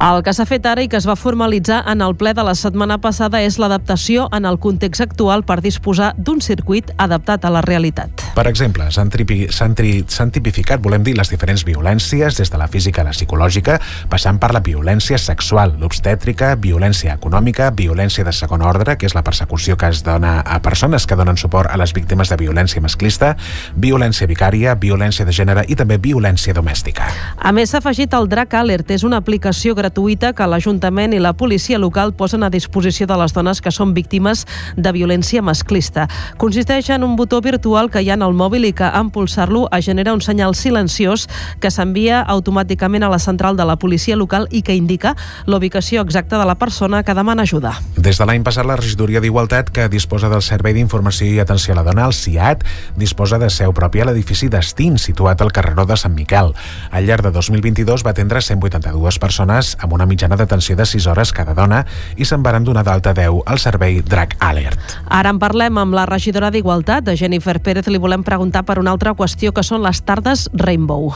[0.00, 2.54] El que s'ha fet ara i que es va formalitzar en el ple de la
[2.54, 7.60] setmana passada és l'adaptació en el context actual per disposar d'un circuit adaptat a la
[7.60, 8.10] realitat.
[8.34, 9.48] Per exemple, s'han tripi-
[10.30, 14.52] tipificat, volem dir, les diferents violències, des de la física a la psicològica, passant per
[14.54, 19.88] la violència sexual, l'obstètrica, violència econòmica, violència de segon ordre, que és la persecució que
[19.88, 23.36] es dona a persones que donen suport a les víctimes de violència masclista,
[23.74, 27.08] violència vicària, violència de gènere i també violència domèstica.
[27.36, 28.90] A més, s'ha afegit el DRAC Alert.
[28.90, 33.32] És una aplicació gratuïta que l'Ajuntament i la policia local posen a disposició de les
[33.32, 36.08] dones que són víctimes de violència masclista.
[36.36, 39.68] Consisteix en un botó virtual que hi ha en el mòbil i que, en pulsar-lo,
[39.72, 41.28] es genera un senyal silenciós
[41.60, 46.38] que s'envia automàticament a la central de la policia local i que indica l'ubicació exacta
[46.38, 47.74] de la persona que demana ajuda.
[47.96, 51.80] Des de l'any passat, la regidoria d'Igualtat, que disposa del Servei d'Informació i Atenció a
[51.80, 52.64] la Dona, el CIAT,
[52.96, 56.52] disposa de seu pròpia a l'edifici Destin, situat al carreró de Sant Miquel.
[56.90, 59.29] Al llarg de 2022 va atendre 182 persones
[59.80, 61.84] amb una mitjana d'atenció de 6 hores cada dona
[62.16, 64.98] i se'n varen donar d'alta 10 al servei Drac Alert.
[65.08, 67.86] Ara en parlem amb la regidora d'Igualtat, Jennifer Pérez.
[67.88, 71.14] Li volem preguntar per una altra qüestió que són les tardes Rainbow.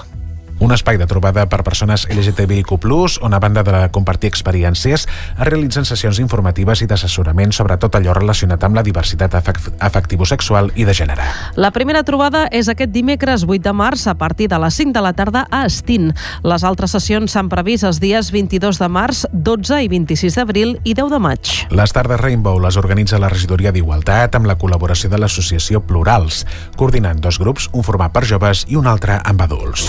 [0.61, 2.79] Un espai de trobada per persones LGTBIQ+,
[3.21, 8.15] on a banda de compartir experiències, es realitzen sessions informatives i d'assessorament sobre tot allò
[8.17, 11.27] relacionat amb la diversitat afec- afectivo-sexual i de gènere.
[11.57, 15.03] La primera trobada és aquest dimecres 8 de març a partir de les 5 de
[15.05, 16.13] la tarda a Estin.
[16.43, 20.95] Les altres sessions s'han previst els dies 22 de març, 12 i 26 d'abril i
[20.95, 21.53] 10 de maig.
[21.75, 27.21] Les tardes Rainbow les organitza la regidoria d'Igualtat amb la col·laboració de l'associació Plurals, coordinant
[27.21, 29.85] dos grups, un format per joves i un altre amb adults.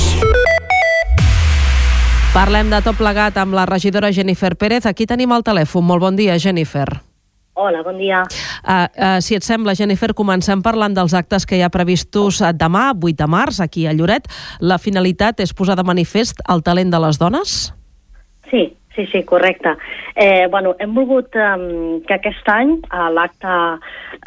[2.36, 4.84] Parlem de tot plegat amb la regidora Jennifer Pérez.
[4.89, 5.86] Aquí tenim el telèfon.
[5.88, 6.84] Molt bon dia, Jennifer.
[7.56, 8.26] Hola, bon dia.
[8.28, 12.89] Uh, uh, si et sembla, Jennifer, comencem parlant dels actes que hi ha previstos demà,
[12.91, 14.28] 8 de març, aquí a Lloret.
[14.60, 17.56] La finalitat és posar de manifest el talent de les dones?
[18.52, 18.65] Sí,
[18.96, 19.76] sí, sí, correcte.
[20.16, 23.56] Eh, bueno, hem volgut um, que aquest any, a l'acte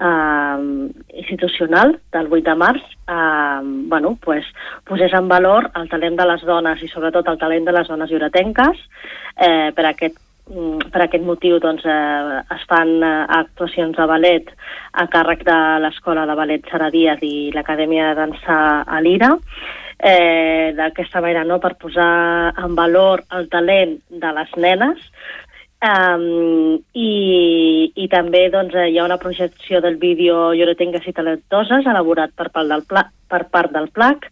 [0.04, 4.46] um, institucional del 8 de març, um, bueno, pues,
[4.84, 8.10] posés en valor el talent de les dones i sobretot el talent de les dones
[8.12, 8.86] lloretenques.
[9.38, 14.52] Eh, per aquest per aquest motiu doncs, eh, es fan eh, actuacions de ballet
[14.92, 19.34] a càrrec de l'Escola de Ballet Sara Díaz i l'Acadèmia de Dansa a l'Ira.
[19.98, 25.12] Eh, D'aquesta manera, no, per posar en valor el talent de les nenes,
[25.78, 31.86] Um, i, I també doncs, eh, hi ha una projecció del vídeo Lloretengues i Talentoses
[31.86, 34.26] elaborat per part del, pla, per part del PLAC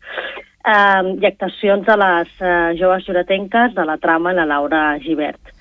[0.67, 5.55] um, i actuacions de les uh, joves lloretenques de la trama la Laura Givert.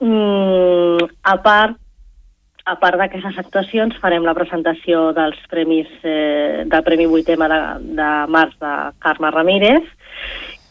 [0.00, 1.78] Mm, a part,
[2.66, 7.60] a part d'aquestes actuacions farem la presentació dels premis eh, del Premi 8M de,
[8.00, 9.86] de març de Carme Ramírez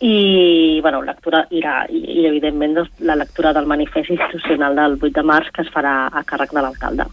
[0.06, 5.14] i, bueno, lectura, i, la, i, evidentment doncs, la lectura del manifest institucional del 8
[5.16, 7.08] de març que es farà a càrrec de l'alcalde.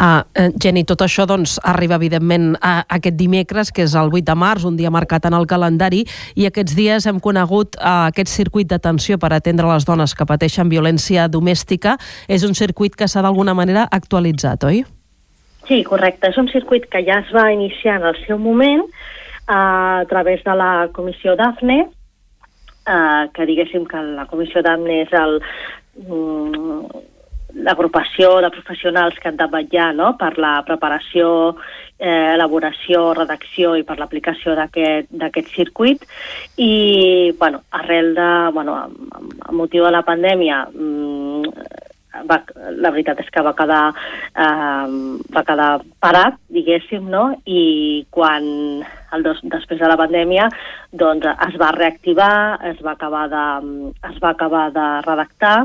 [0.00, 4.24] Uh, Jenny, tot això doncs, arriba evidentment a, a aquest dimecres, que és el 8
[4.30, 6.04] de març, un dia marcat en el calendari,
[6.36, 10.70] i aquests dies hem conegut uh, aquest circuit d'atenció per atendre les dones que pateixen
[10.72, 11.96] violència domèstica.
[12.28, 14.84] És un circuit que s'ha d'alguna manera actualitzat, oi?
[15.68, 16.32] Sí, correcte.
[16.32, 20.42] És un circuit que ja es va iniciar en el seu moment uh, a través
[20.44, 25.38] de la Comissió DAFNE, uh, que diguéssim que la Comissió DAFNE és el,
[26.02, 27.04] mm,
[27.54, 30.14] l'agrupació de professionals que han de vetllar no?
[30.20, 31.56] per la preparació,
[31.98, 36.06] eh, elaboració, redacció i per l'aplicació d'aquest circuit
[36.56, 41.89] i bueno, arrel de, bueno, amb motiu de la pandèmia mm,
[42.28, 42.40] va,
[42.76, 43.82] la veritat és que va quedar,
[44.34, 44.88] eh,
[45.34, 47.30] va quedar parat, diguéssim, no?
[47.46, 48.46] i quan
[49.12, 50.48] el dos, després de la pandèmia
[50.92, 53.46] doncs, es va reactivar, es va acabar de,
[54.10, 55.56] es va acabar de redactar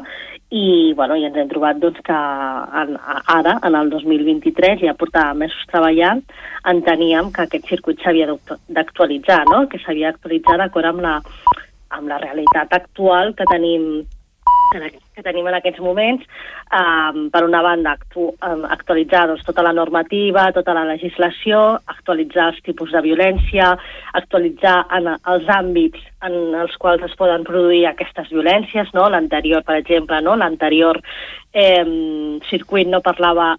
[0.50, 2.16] i, bueno, i ens hem trobat doncs, que
[2.82, 2.96] en,
[3.34, 6.24] ara, en el 2023, ja portava mesos treballant,
[6.72, 8.30] enteníem que aquest circuit s'havia
[8.70, 9.66] d'actualitzar, no?
[9.70, 11.16] que s'havia d'actualitzar d'acord amb la,
[11.98, 14.06] amb la realitat actual que tenim
[15.16, 16.24] que tenim en aquests moments,
[16.76, 22.50] um, per una banda, actu um, actualitzar doncs, tota la normativa, tota la legislació, actualitzar
[22.52, 23.74] els tipus de violència,
[24.14, 29.10] actualitzar en els àmbits en els quals es poden produir aquestes violències, no?
[29.10, 30.36] l'anterior, per exemple, no?
[30.36, 31.02] l'anterior
[31.54, 31.86] eh,
[32.50, 33.54] circuit no parlava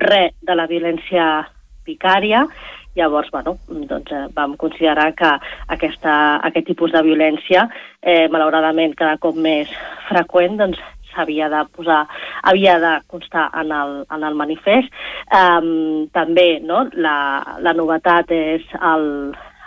[0.00, 1.44] res de la violència
[1.84, 2.46] vicària,
[2.94, 5.30] Llavors, bueno, doncs, eh, vam considerar que
[5.74, 7.68] aquesta, aquest tipus de violència,
[8.00, 9.70] eh, malauradament cada cop més
[10.08, 10.78] freqüent, doncs,
[11.14, 12.04] s'havia de posar,
[12.42, 14.90] havia de constar en el, en el manifest.
[15.30, 17.16] Um, també no, la,
[17.62, 19.06] la novetat és el,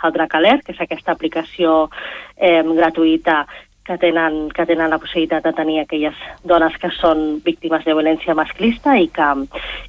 [0.04, 1.88] el Dracaler, que és aquesta aplicació
[2.36, 3.46] eh, gratuïta
[3.88, 8.36] que tenen, que tenen la possibilitat de tenir aquelles dones que són víctimes de violència
[8.36, 9.28] masclista i que,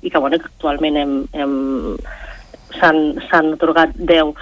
[0.02, 1.58] i que, bueno, que actualment hem, hem,
[2.77, 4.34] s'han otorgat 10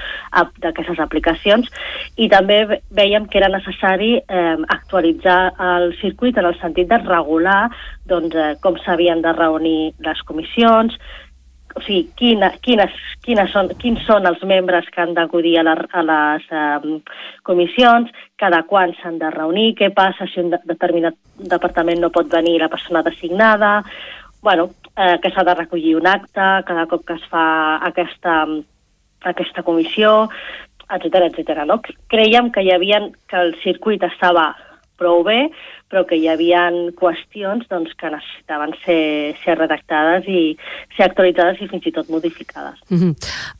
[0.63, 1.70] d'aquestes aplicacions
[2.18, 2.60] i també
[2.92, 7.70] veiem que era necessari eh, actualitzar el circuit en el sentit de regular
[8.06, 10.98] doncs, eh, com s'havien de reunir les comissions,
[11.78, 12.94] o sigui, quina, quines,
[13.26, 16.96] quines són, quins són els membres que han d'acudir a, la, a les eh,
[17.46, 18.10] comissions,
[18.42, 22.58] cada quan s'han de reunir, què passa si un de, determinat departament no pot venir
[22.62, 23.82] la persona designada,
[24.42, 27.46] bueno, eh, que s'ha de recollir un acte cada cop que es fa
[27.88, 28.46] aquesta,
[29.32, 30.28] aquesta comissió,
[30.90, 31.66] etc etc.
[31.70, 31.82] no?
[32.12, 34.50] Creiem que hi havia, que el circuit estava
[34.98, 35.48] prou bé,
[35.88, 36.68] però que hi havia
[37.00, 40.42] qüestions doncs, que necessitaven ser, ser redactades i
[40.98, 42.80] ser actualitzades i fins i tot modificades.
[42.90, 43.14] Mm -hmm.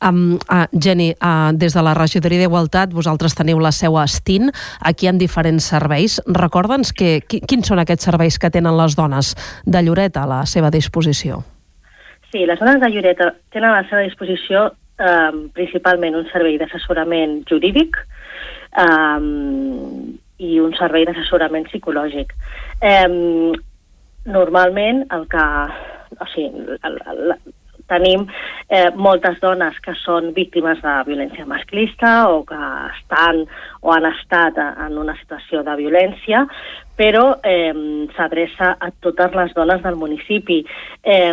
[0.08, 4.50] um, uh, Jenny, uh, des de la Regidoria d'Igualtat vosaltres teniu la seu a Estin,
[4.80, 6.20] aquí ha diferents serveis.
[6.26, 9.34] Recorda'ns que, quins són aquests serveis que tenen les dones
[9.66, 11.42] de Lloret a la seva disposició?
[12.32, 13.18] Sí, les dones de Lloret
[13.50, 17.96] tenen a la seva disposició eh, principalment un servei d'assessorament jurídic,
[18.76, 19.20] eh,
[20.38, 22.34] i un servei d'assessorament psicològic.
[22.80, 23.06] Eh,
[24.26, 25.46] normalment el que...
[26.18, 27.34] O sigui, el, el,
[27.88, 28.26] tenim
[28.68, 32.58] eh, moltes dones que són víctimes de violència masclista o que
[32.92, 33.42] estan
[33.80, 36.44] o han estat en una situació de violència,
[36.98, 37.72] però eh,
[38.16, 40.60] s'adreça a totes les dones del municipi.
[41.02, 41.32] Eh,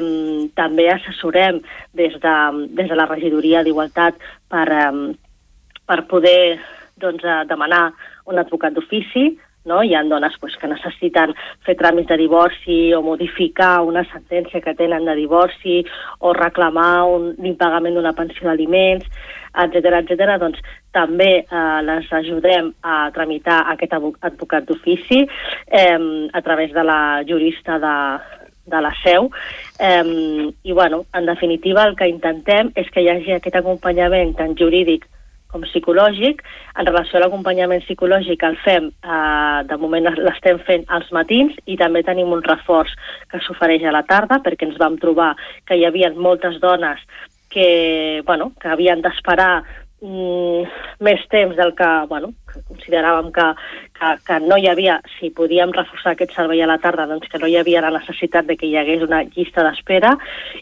[0.55, 1.59] també assessorem
[1.93, 2.37] des de,
[2.79, 4.91] des de la regidoria d'Igualtat per, eh,
[5.85, 6.59] per poder
[6.95, 7.89] doncs, demanar
[8.25, 9.35] un advocat d'ofici,
[9.65, 9.81] no?
[9.83, 11.33] Hi ha dones pues, que necessiten
[11.65, 15.81] fer tràmits de divorci o modificar una sentència que tenen de divorci
[16.19, 19.09] o reclamar un, l'impagament d'una pensió d'aliments,
[19.65, 20.37] etc etc.
[20.39, 20.61] doncs
[20.93, 25.99] també eh, les ajudem a tramitar aquest advocat d'ofici eh,
[26.31, 27.95] a través de la jurista de,
[28.65, 29.31] de la seu
[29.79, 34.57] eh, i bueno, en definitiva el que intentem és que hi hagi aquest acompanyament tant
[34.59, 35.09] jurídic
[35.55, 36.43] com psicològic.
[36.75, 41.77] En relació a l'acompanyament psicològic el fem, eh, de moment l'estem fent als matins i
[41.79, 42.91] també tenim un reforç
[43.31, 45.33] que s'ofereix a la tarda perquè ens vam trobar
[45.65, 46.99] que hi havia moltes dones
[47.49, 49.63] que, bueno, que havien d'esperar
[50.01, 50.63] mm,
[50.99, 53.47] més temps del que, bueno, que consideràvem que,
[53.99, 57.41] que, que no hi havia, si podíem reforçar aquest servei a la tarda, doncs que
[57.41, 60.15] no hi havia la necessitat de que hi hagués una llista d'espera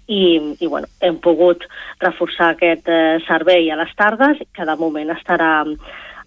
[0.08, 0.24] i,
[0.60, 1.68] i bueno, hem pogut
[2.04, 5.54] reforçar aquest eh, servei a les tardes, que de moment estarà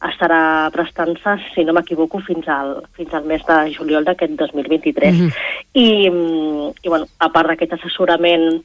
[0.04, 5.14] estarà prestant-se, si no m'equivoco, fins al, fins al mes de juliol d'aquest 2023.
[5.14, 5.32] Mm -hmm.
[5.72, 5.88] I,
[6.82, 8.62] I, bueno, a part d'aquest assessorament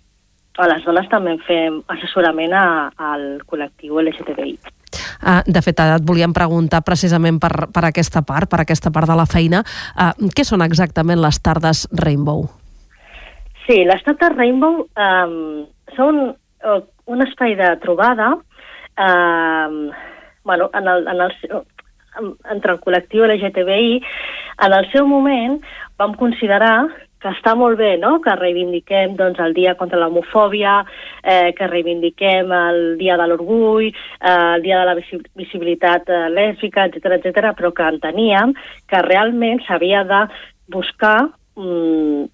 [0.60, 2.66] a les dones també fem assessorament a,
[3.12, 4.56] al col·lectiu LGTBI.
[5.22, 9.16] Uh, de fet, et volíem preguntar precisament per, per aquesta part, per aquesta part de
[9.16, 9.62] la feina,
[9.96, 12.48] uh, què són exactament les tardes Rainbow?
[13.68, 15.36] Sí, les tardes Rainbow um,
[15.96, 19.92] són uh, un espai de trobada uh,
[20.44, 21.32] bueno, en el, en el,
[22.52, 24.02] entre el col·lectiu LGTBI,
[24.66, 25.60] en el seu moment
[26.02, 26.90] vam considerar
[27.22, 30.80] que està molt bé, no?, que reivindiquem doncs, el dia contra l'homofòbia,
[31.22, 34.98] eh, que reivindiquem el dia de l'orgull, eh, el dia de la
[35.38, 38.56] visibilitat eh, lèsbica, etc etc, però que enteníem
[38.90, 40.26] que realment s'havia de
[40.74, 42.26] buscar mm,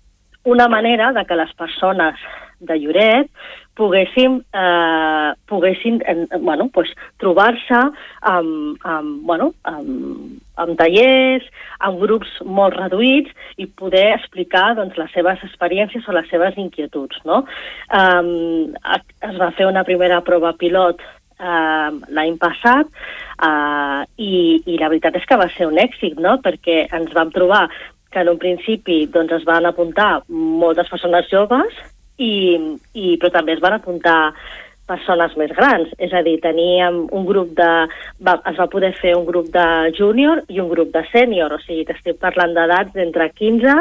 [0.47, 2.15] una manera de que les persones
[2.59, 3.31] de Lloret
[3.77, 7.79] poguéssim, eh, poguessin eh, bueno, pues, trobar-se
[8.21, 11.45] amb, amb, bueno, amb, amb tallers,
[11.85, 13.31] amb grups molt reduïts
[13.61, 17.21] i poder explicar doncs, les seves experiències o les seves inquietuds.
[17.29, 17.43] No?
[17.93, 18.73] Um,
[19.29, 25.21] es va fer una primera prova pilot uh, l'any passat uh, i, i la veritat
[25.21, 26.39] és que va ser un èxit, no?
[26.41, 27.67] perquè ens vam trobar
[28.09, 31.77] que en un principi doncs, es van apuntar moltes persones joves
[32.17, 32.31] i,
[32.93, 34.19] i, però també es van apuntar
[34.87, 37.71] persones més grans, és a dir, teníem un grup de...
[38.23, 39.65] Va, es va poder fer un grup de
[39.97, 43.75] júnior i un grup de sènior, o sigui, t'estic parlant d'edats d'entre 15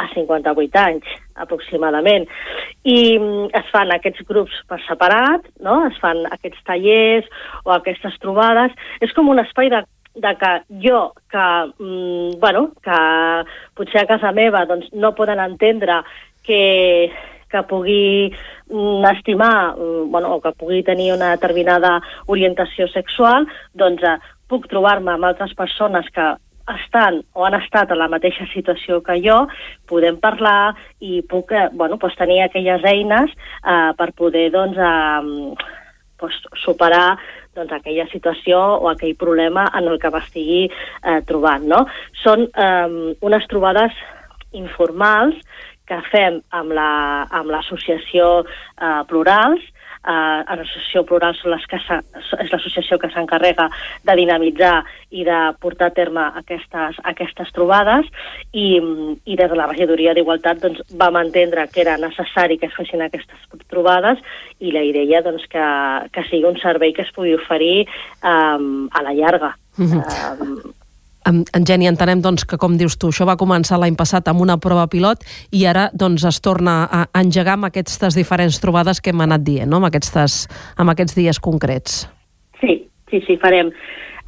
[0.00, 1.06] a 58 anys,
[1.44, 2.26] aproximadament.
[2.82, 5.84] I mm, es fan aquests grups per separat, no?
[5.86, 7.30] es fan aquests tallers
[7.64, 8.74] o aquestes trobades.
[9.04, 9.84] És com un espai de
[10.20, 10.48] de que
[10.82, 12.98] jo, que, mm, bueno, que
[13.78, 16.00] potser a casa meva doncs, no poden entendre
[16.42, 17.12] que,
[17.50, 24.04] que pugui mm, estimar mm, bueno, o que pugui tenir una determinada orientació sexual, doncs
[24.06, 24.18] eh,
[24.50, 26.28] puc trobar-me amb altres persones que
[26.70, 29.42] estan o han estat en la mateixa situació que jo,
[29.90, 35.70] podem parlar i puc eh, bueno, pues, tenir aquelles eines eh, per poder doncs, eh,
[36.20, 37.18] pues, superar
[37.56, 41.66] doncs, aquella situació o aquell problema en el que m'estigui eh, trobant.
[41.66, 41.84] No?
[42.22, 43.96] Són eh, unes trobades
[44.52, 45.36] informals
[45.90, 46.72] que fem amb
[47.50, 49.66] l'associació la, amb eh, Plurals,
[50.06, 53.68] eh, l'associació Plural són les que és l'associació que s'encarrega
[54.06, 54.76] de dinamitzar
[55.10, 58.08] i de portar a terme aquestes, aquestes trobades
[58.52, 58.78] i,
[59.24, 63.04] i des de la regidoria d'Igualtat doncs, vam entendre que era necessari que es fessin
[63.04, 64.20] aquestes trobades
[64.60, 65.66] i la idea doncs, que,
[66.14, 67.88] que sigui un servei que es pugui oferir
[68.22, 69.56] um, a la llarga.
[69.78, 70.40] -hmm.
[70.40, 70.79] um,
[71.28, 74.44] en, en Geni, entenem doncs, que, com dius tu, això va començar l'any passat amb
[74.44, 75.24] una prova pilot
[75.56, 79.70] i ara doncs, es torna a engegar amb aquestes diferents trobades que hem anat dient,
[79.70, 79.80] no?
[79.80, 80.46] amb, aquestes,
[80.80, 82.04] amb aquests dies concrets.
[82.60, 83.72] Sí, sí, sí, farem.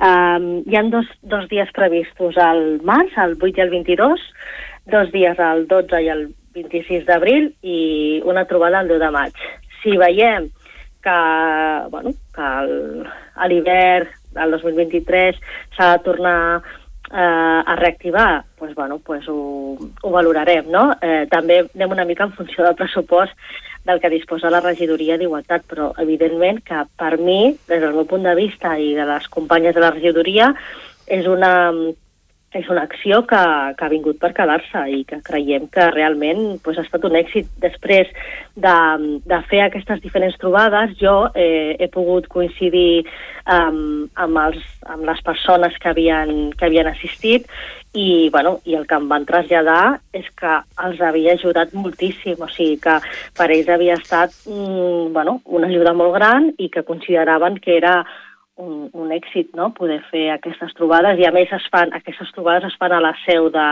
[0.03, 4.25] Um, hi han dos, dos dies previstos al març, el 8 i el 22,
[4.91, 6.25] dos dies al 12 i el
[6.57, 9.45] 26 d'abril i una trobada el 10 de maig.
[9.83, 10.51] Si veiem
[11.03, 11.17] que,
[11.91, 15.39] bueno, que el, a l'hivern del 2023
[15.77, 16.63] s'ha de tornar
[17.13, 20.71] eh, a reactivar, pues, bueno, pues ho, ho valorarem.
[20.71, 20.91] No?
[21.01, 23.33] Eh, també anem una mica en funció del pressupost
[23.85, 28.23] del que disposa la regidoria d'Igualtat, però evidentment que per mi, des del meu punt
[28.25, 30.53] de vista i de les companyes de la regidoria,
[31.11, 31.73] és una,
[32.55, 33.41] és una acció que,
[33.79, 37.49] que ha vingut per quedar-se i que creiem que realment pues, ha estat un èxit.
[37.63, 38.11] Després
[38.55, 38.77] de,
[39.29, 43.05] de fer aquestes diferents trobades, jo eh, he pogut coincidir
[43.47, 47.49] um, amb, els, amb les persones que havien, que havien assistit
[47.93, 52.49] i, bueno, i el que em van traslladar és que els havia ajudat moltíssim, o
[52.53, 52.99] sigui que
[53.37, 58.03] per ells havia estat mm, bueno, una ajuda molt gran i que consideraven que era
[58.63, 59.71] un, un èxit no?
[59.77, 63.13] poder fer aquestes trobades i a més es fan, aquestes trobades es fan a la
[63.25, 63.69] seu de,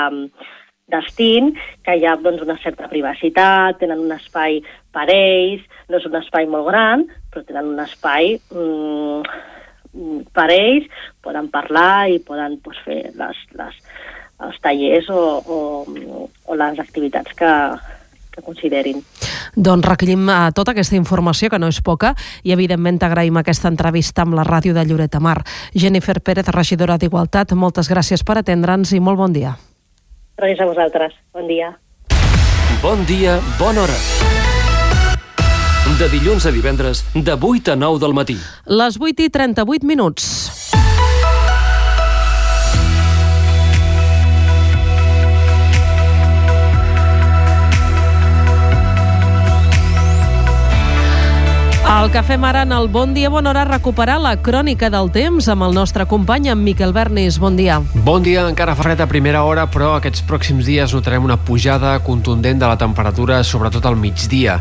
[0.91, 1.53] d'Estin,
[1.87, 4.61] que hi ha doncs, una certa privacitat, tenen un espai
[4.95, 10.91] per ells, no és un espai molt gran, però tenen un espai mm, per ells,
[11.25, 13.81] poden parlar i poden doncs, fer les, les,
[14.47, 17.55] els tallers o, o, o les activitats que,
[18.31, 19.03] que considerin.
[19.57, 22.15] Doncs recollim uh, tota aquesta informació, que no és poca,
[22.45, 25.41] i evidentment t'agraïm aquesta entrevista amb la ràdio de Lloret de Mar.
[25.75, 29.57] Jennifer Pérez, regidora d'Igualtat, moltes gràcies per atendre'ns i molt bon dia.
[30.41, 31.17] Gràcies a vosaltres.
[31.35, 31.75] Bon dia.
[32.81, 33.99] Bon dia, bona hora.
[35.99, 38.39] De dilluns a divendres, de 8 a 9 del matí.
[38.65, 40.60] Les 8 i 38 minuts.
[52.01, 55.51] El que fem ara en el Bon Dia, Bona Hora, recuperar la crònica del temps
[55.53, 57.37] amb el nostre company, en Miquel Bernis.
[57.37, 57.75] Bon dia.
[58.07, 61.93] Bon dia, encara fa fred a primera hora, però aquests pròxims dies notarem una pujada
[62.07, 64.57] contundent de la temperatura, sobretot al migdia.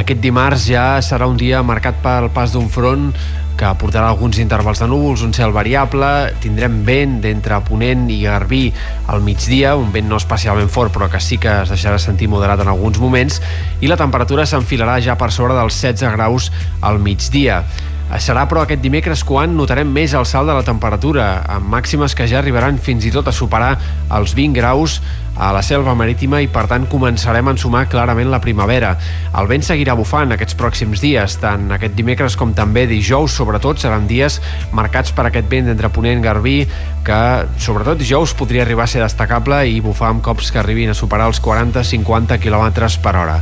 [0.00, 3.10] Aquest dimarts ja serà un dia marcat pel pas d'un front
[3.58, 6.08] que portarà alguns intervals de núvols, un cel variable,
[6.42, 8.62] tindrem vent d'entre Ponent i Garbí
[9.10, 12.62] al migdia, un vent no especialment fort però que sí que es deixarà sentir moderat
[12.62, 13.42] en alguns moments
[13.82, 17.64] i la temperatura s'enfilarà ja per sobre dels 16 graus al migdia.
[18.16, 22.24] Serà, però, aquest dimecres quan notarem més el salt de la temperatura, amb màximes que
[22.30, 23.74] ja arribaran fins i tot a superar
[24.16, 25.02] els 20 graus
[25.38, 28.96] a la selva marítima i per tant començarem a ensumar clarament la primavera.
[29.38, 34.08] El vent seguirà bufant aquests pròxims dies, tant aquest dimecres com també dijous, sobretot seran
[34.10, 34.40] dies
[34.74, 36.60] marcats per aquest vent entre Ponent Garbí,
[37.06, 37.20] que
[37.62, 41.30] sobretot dijous podria arribar a ser destacable i bufar amb cops que arribin a superar
[41.30, 42.66] els 40-50 km
[43.02, 43.38] per hora.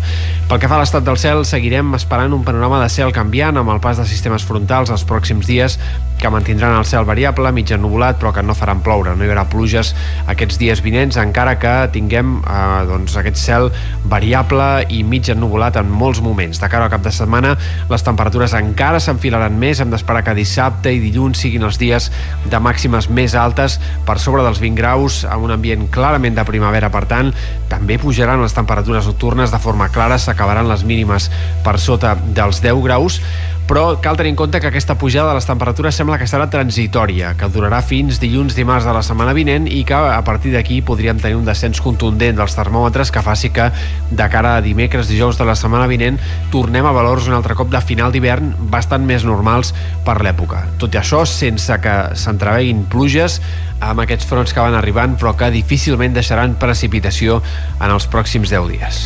[0.47, 3.73] Pel que fa a l'estat del cel, seguirem esperant un panorama de cel canviant amb
[3.73, 5.81] el pas de sistemes frontals els pròxims dies
[6.21, 9.17] que mantindran el cel variable, mig ennubulat, però que no faran ploure.
[9.17, 9.93] No hi haurà pluges
[10.31, 13.71] aquests dies vinents, encara que tinguem eh, doncs, aquest cel
[14.11, 16.61] variable i mig ennubulat en molts moments.
[16.63, 17.55] De cara al cap de setmana,
[17.91, 19.81] les temperatures encara s'enfilaran més.
[19.81, 22.11] Hem d'esperar que dissabte i dilluns siguin els dies
[22.47, 26.93] de màximes més altes per sobre dels 20 graus, amb un ambient clarament de primavera.
[26.95, 27.33] Per tant,
[27.71, 31.31] també pujaran les temperatures nocturnes de forma clara, s'acabaran les mínimes
[31.65, 33.21] per sota dels 10 graus,
[33.67, 37.33] però cal tenir en compte que aquesta pujada de les temperatures sembla que serà transitòria,
[37.39, 41.19] que durarà fins dilluns dimarts de la setmana vinent i que a partir d'aquí podríem
[41.19, 43.69] tenir un descens contundent dels termòmetres que faci que
[44.11, 46.21] de cara a dimecres, dijous de la setmana vinent
[46.55, 49.75] tornem a valors un altre cop de final d'hivern bastant més normals
[50.07, 50.63] per l'època.
[50.79, 53.41] Tot i això, sense que s'entreveguin pluges
[53.81, 57.43] amb aquests fronts que van arribant però que difícilment deixaran precipitació
[57.81, 59.03] en els pròxims 10 dies.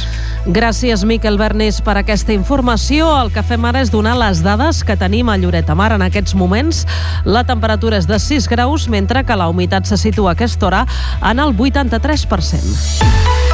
[0.47, 3.11] Gràcies, Miquel Bernés, per aquesta informació.
[3.21, 6.03] El que fem ara és donar les dades que tenim a Lloret de Mar en
[6.07, 6.87] aquests moments.
[7.29, 10.87] La temperatura és de 6 graus, mentre que la humitat se situa a aquesta hora
[11.21, 13.50] en el 83%.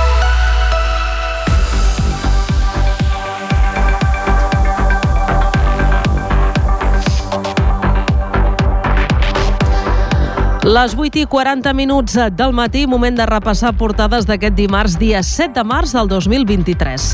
[10.67, 15.55] Les 8 i 40 minuts del matí, moment de repassar portades d'aquest dimarts, dia 7
[15.55, 17.05] de març del 2023.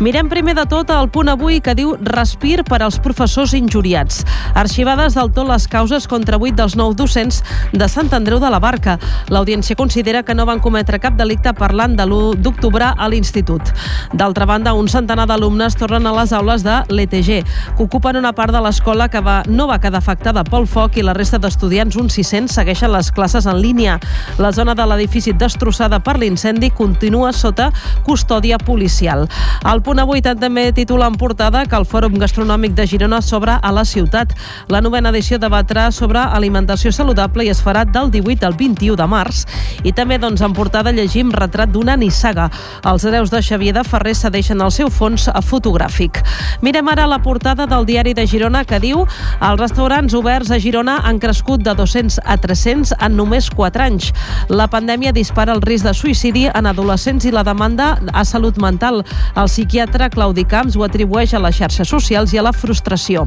[0.00, 4.22] Mirem primer de tot el punt avui que diu respir per als professors injuriats.
[4.56, 7.42] Arxivades del tot les causes contra 8 dels 9 docents
[7.74, 8.96] de Sant Andreu de la Barca.
[9.28, 13.74] L'audiència considera que no van cometre cap delicte parlant de l'1 d'octubre a l'institut.
[14.14, 17.44] D'altra banda, un centenar d'alumnes tornen a les aules de l'ETG,
[17.76, 21.04] que ocupen una part de l'escola que va, no va quedar afectada pel foc i
[21.04, 23.98] la resta d'estudiants, uns 600, segueixen les classes en línia.
[24.38, 27.70] La zona de l'edifici destrossada per l'incendi continua sota
[28.06, 29.26] custòdia policial.
[29.70, 33.72] El punt avui també titula en portada que el Fòrum Gastronòmic de Girona s'obre a
[33.72, 34.34] la ciutat.
[34.68, 39.08] La novena edició debatrà sobre alimentació saludable i es farà del 18 al 21 de
[39.10, 39.44] març.
[39.82, 42.50] I també doncs, en portada llegim retrat d'una nissaga.
[42.84, 46.22] Els hereus de Xavier de Ferrer cedeixen el seu fons fotogràfic.
[46.62, 51.00] Mirem ara la portada del diari de Girona que diu els restaurants oberts a Girona
[51.04, 54.12] han crescut de 200 a 300 adolescents en només 4 anys.
[54.48, 59.04] La pandèmia dispara el risc de suïcidi en adolescents i la demanda a salut mental.
[59.36, 63.26] El psiquiatre Claudi Camps ho atribueix a les xarxes socials i a la frustració.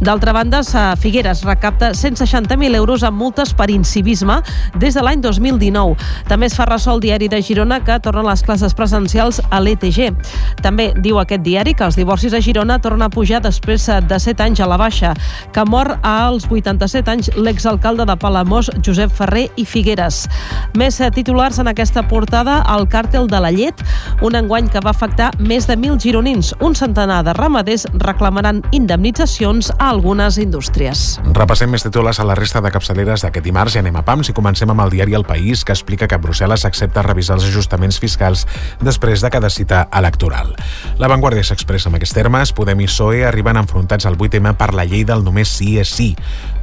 [0.00, 0.62] D'altra banda,
[0.96, 4.40] Figueres recapta 160.000 euros en multes per incivisme
[4.78, 5.96] des de l'any 2019.
[6.28, 10.12] També es fa ressò el diari de Girona que tornen les classes presencials a l'ETG.
[10.62, 14.42] També diu aquest diari que els divorcis a Girona tornen a pujar després de 7
[14.42, 15.14] anys a la baixa,
[15.52, 20.24] que mor als 87 anys l'exalcalde de Palamós, Josep Ferrer i Figueres.
[20.80, 23.82] Més eh, titulars en aquesta portada, el càrtel de la llet,
[24.24, 26.52] un enguany que va afectar més de 1.000 gironins.
[26.64, 31.04] Un centenar de ramaders reclamaran indemnitzacions a algunes indústries.
[31.36, 34.36] Repassem més titulars a la resta de capçaleres d'aquest dimarts i anem a PAMS i
[34.36, 38.46] comencem amb el diari El País, que explica que Brussel·les accepta revisar els ajustaments fiscals
[38.80, 40.56] després de cada cita electoral.
[40.98, 42.54] La Vanguardia s'expressa en aquests termes.
[42.56, 46.12] Podem i PSOE arriben enfrontats al 8M per la llei del només sí és sí.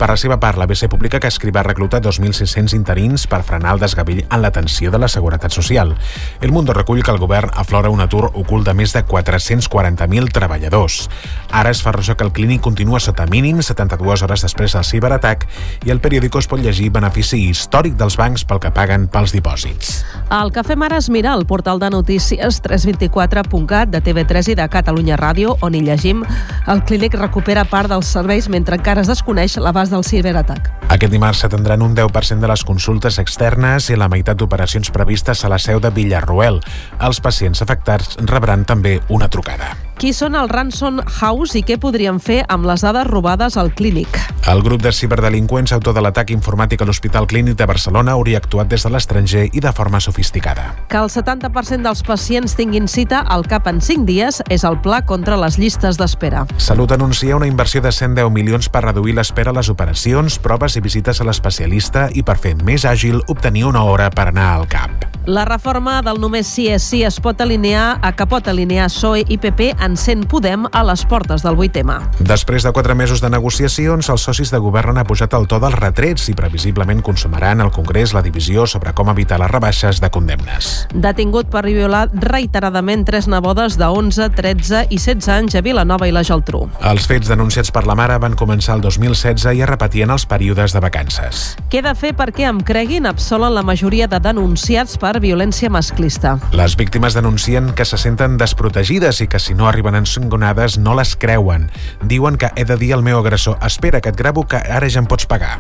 [0.04, 3.76] Per la seva part, la BC Pública que escriva reclutar 2.600 1.600 interins per frenar
[3.76, 5.95] el desgavell en l'atenció de la Seguretat Social.
[6.41, 11.08] El Mundo recull que el govern aflora un atur ocult de més de 440.000 treballadors.
[11.51, 15.47] Ara es fa ressò que el clínic continua sota mínim 72 hores després del ciberatac
[15.86, 20.04] i el periòdico es pot llegir benefici històric dels bancs pel que paguen pels dipòsits.
[20.34, 24.68] El que fem ara és mirar el portal de notícies 324.cat de TV3 i de
[24.70, 26.24] Catalunya Ràdio, on hi llegim
[26.68, 30.71] el clínic recupera part dels serveis mentre encara es desconeix l'abast del ciberatac.
[30.93, 35.43] Aquest dimarts s'atendran un 10% 50% de les consultes externes i la meitat d'operacions previstes
[35.43, 36.61] a la seu de Villarroel.
[36.99, 39.73] Els pacients afectats rebran també una trucada.
[39.99, 44.17] Qui són els Ransom House i què podrien fer amb les dades robades al clínic?
[44.49, 48.67] El grup de ciberdelinqüents autor de l'atac informàtic a l'Hospital Clínic de Barcelona hauria actuat
[48.67, 50.65] des de l'estranger i de forma sofisticada.
[50.91, 55.03] Que el 70% dels pacients tinguin cita al cap en 5 dies és el pla
[55.07, 56.43] contra les llistes d'espera.
[56.57, 60.83] Salut anuncia una inversió de 110 milions per reduir l'espera a les operacions, proves i
[60.83, 65.13] visites a l'especialista i per fer més àgil obtenir una hora per anar al CAP.
[65.25, 69.21] La reforma del només sí és sí es pot alinear a que pot alinear PSOE
[69.31, 71.97] i PP en 100 Podem a les portes del 8 tema.
[72.21, 75.75] Després de quatre mesos de negociacions, els socis de govern han pujat el to dels
[75.75, 80.71] retrets i previsiblement consumaran al Congrés la divisió sobre com evitar les rebaixes de condemnes.
[80.93, 86.13] Detingut per violar reiteradament tres nebodes de 11, 13 i 16 anys a Vilanova i
[86.15, 86.67] la Geltrú.
[86.93, 90.77] Els fets denunciats per la mare van començar el 2016 i es repetien els períodes
[90.77, 91.43] de vacances.
[91.73, 93.09] Què de fer perquè em creguin?
[93.09, 96.38] Absolen la majoria de denunciats per violència masclista.
[96.53, 101.15] Les víctimes denuncien que se senten desprotegides i que si no arriben ensangonades no les
[101.17, 101.69] creuen.
[102.05, 105.01] Diuen que he de dir al meu agressor espera que et gravo que ara ja
[105.01, 105.57] em pots pagar.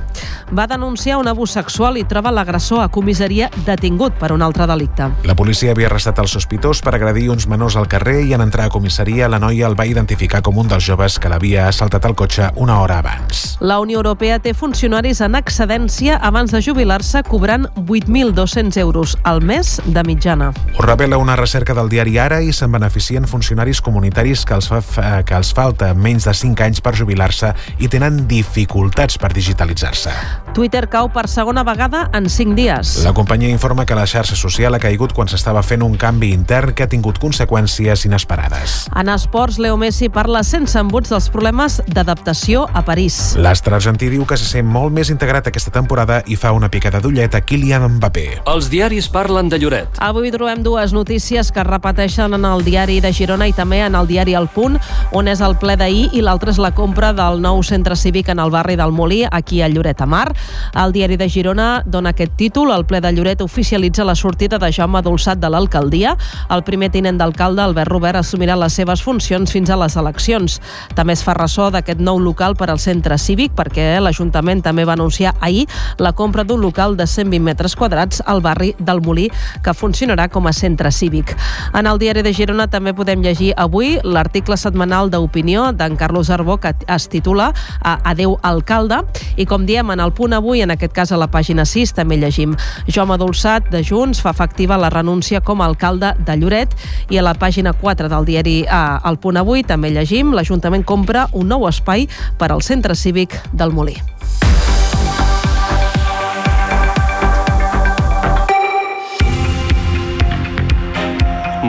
[0.53, 5.09] Va denunciar un abús sexual i troba l'agressor a comissaria detingut per un altre delicte.
[5.25, 8.67] La policia havia arrestat el sospitós per agredir uns menors al carrer i en entrar
[8.69, 12.15] a comissaria la noia el va identificar com un dels joves que l'havia assaltat al
[12.15, 13.57] cotxe una hora abans.
[13.59, 19.79] La Unió Europea té funcionaris en excedència abans de jubilar-se cobrant 8.200 euros al mes
[19.85, 20.51] de mitjana.
[20.77, 24.81] Ho revela una recerca del diari Ara i se'n beneficien funcionaris comunitaris que els, fa,
[24.99, 30.11] eh, que els falta menys de 5 anys per jubilar-se i tenen dificultats per digitalitzar-se.
[30.53, 32.97] Twitter cau per segona vegada en 5 dies.
[33.05, 36.73] La companyia informa que la xarxa social ha caigut quan s'estava fent un canvi intern
[36.75, 38.89] que ha tingut conseqüències inesperades.
[38.91, 43.37] En esports, Leo Messi parla sense embuts dels problemes d'adaptació a París.
[43.39, 46.99] L'astre argentí diu que se sent molt més integrat aquesta temporada i fa una picada
[46.99, 48.27] d'ullet a Kylian Mbappé.
[48.51, 49.95] Els diaris parlen de Lloret.
[50.03, 53.92] Avui trobem dues notícies que es repeteixen en el diari de Girona i també en
[53.95, 54.79] el diari El Punt,
[55.11, 58.39] on és el ple d'ahir i l'altre és la compra del nou centre cívic en
[58.39, 60.33] el barri del Molí, aquí a Lloret a Mar.
[60.73, 62.71] El diari de Girona dona aquest títol.
[62.71, 66.15] El ple de Lloret oficialitza la sortida de Jaume Dolçat de l'alcaldia.
[66.49, 70.59] El primer tinent d'alcalde, Albert Robert, assumirà les seves funcions fins a les eleccions.
[70.95, 74.95] També es fa ressò d'aquest nou local per al centre cívic perquè l'Ajuntament també va
[74.97, 75.67] anunciar ahir
[75.99, 79.29] la compra d'un local de 120 metres quadrats al barri del Molí
[79.63, 81.35] que funcionarà com a centre cívic.
[81.73, 86.57] En el diari de Girona també podem llegir avui l'article setmanal d'opinió d'en Carlos Arbó
[86.61, 89.01] que es titula Adeu alcalde
[89.37, 92.17] i com diem en el punt avui, en aquest cas a la pàgina 6, també
[92.21, 92.55] llegim
[92.87, 96.75] Jaume Dolçat de Junts fa efectiva la renúncia com a alcalde de Lloret
[97.09, 101.27] i a la pàgina 4 del diari a, El Punt Avui també llegim l'Ajuntament compra
[101.33, 102.07] un nou espai
[102.39, 103.97] per al centre cívic del Molí.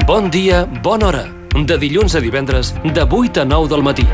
[0.07, 1.44] Bon dia, bona hora.
[1.55, 4.07] De dilluns a divendres, de 8 a 9 del matí.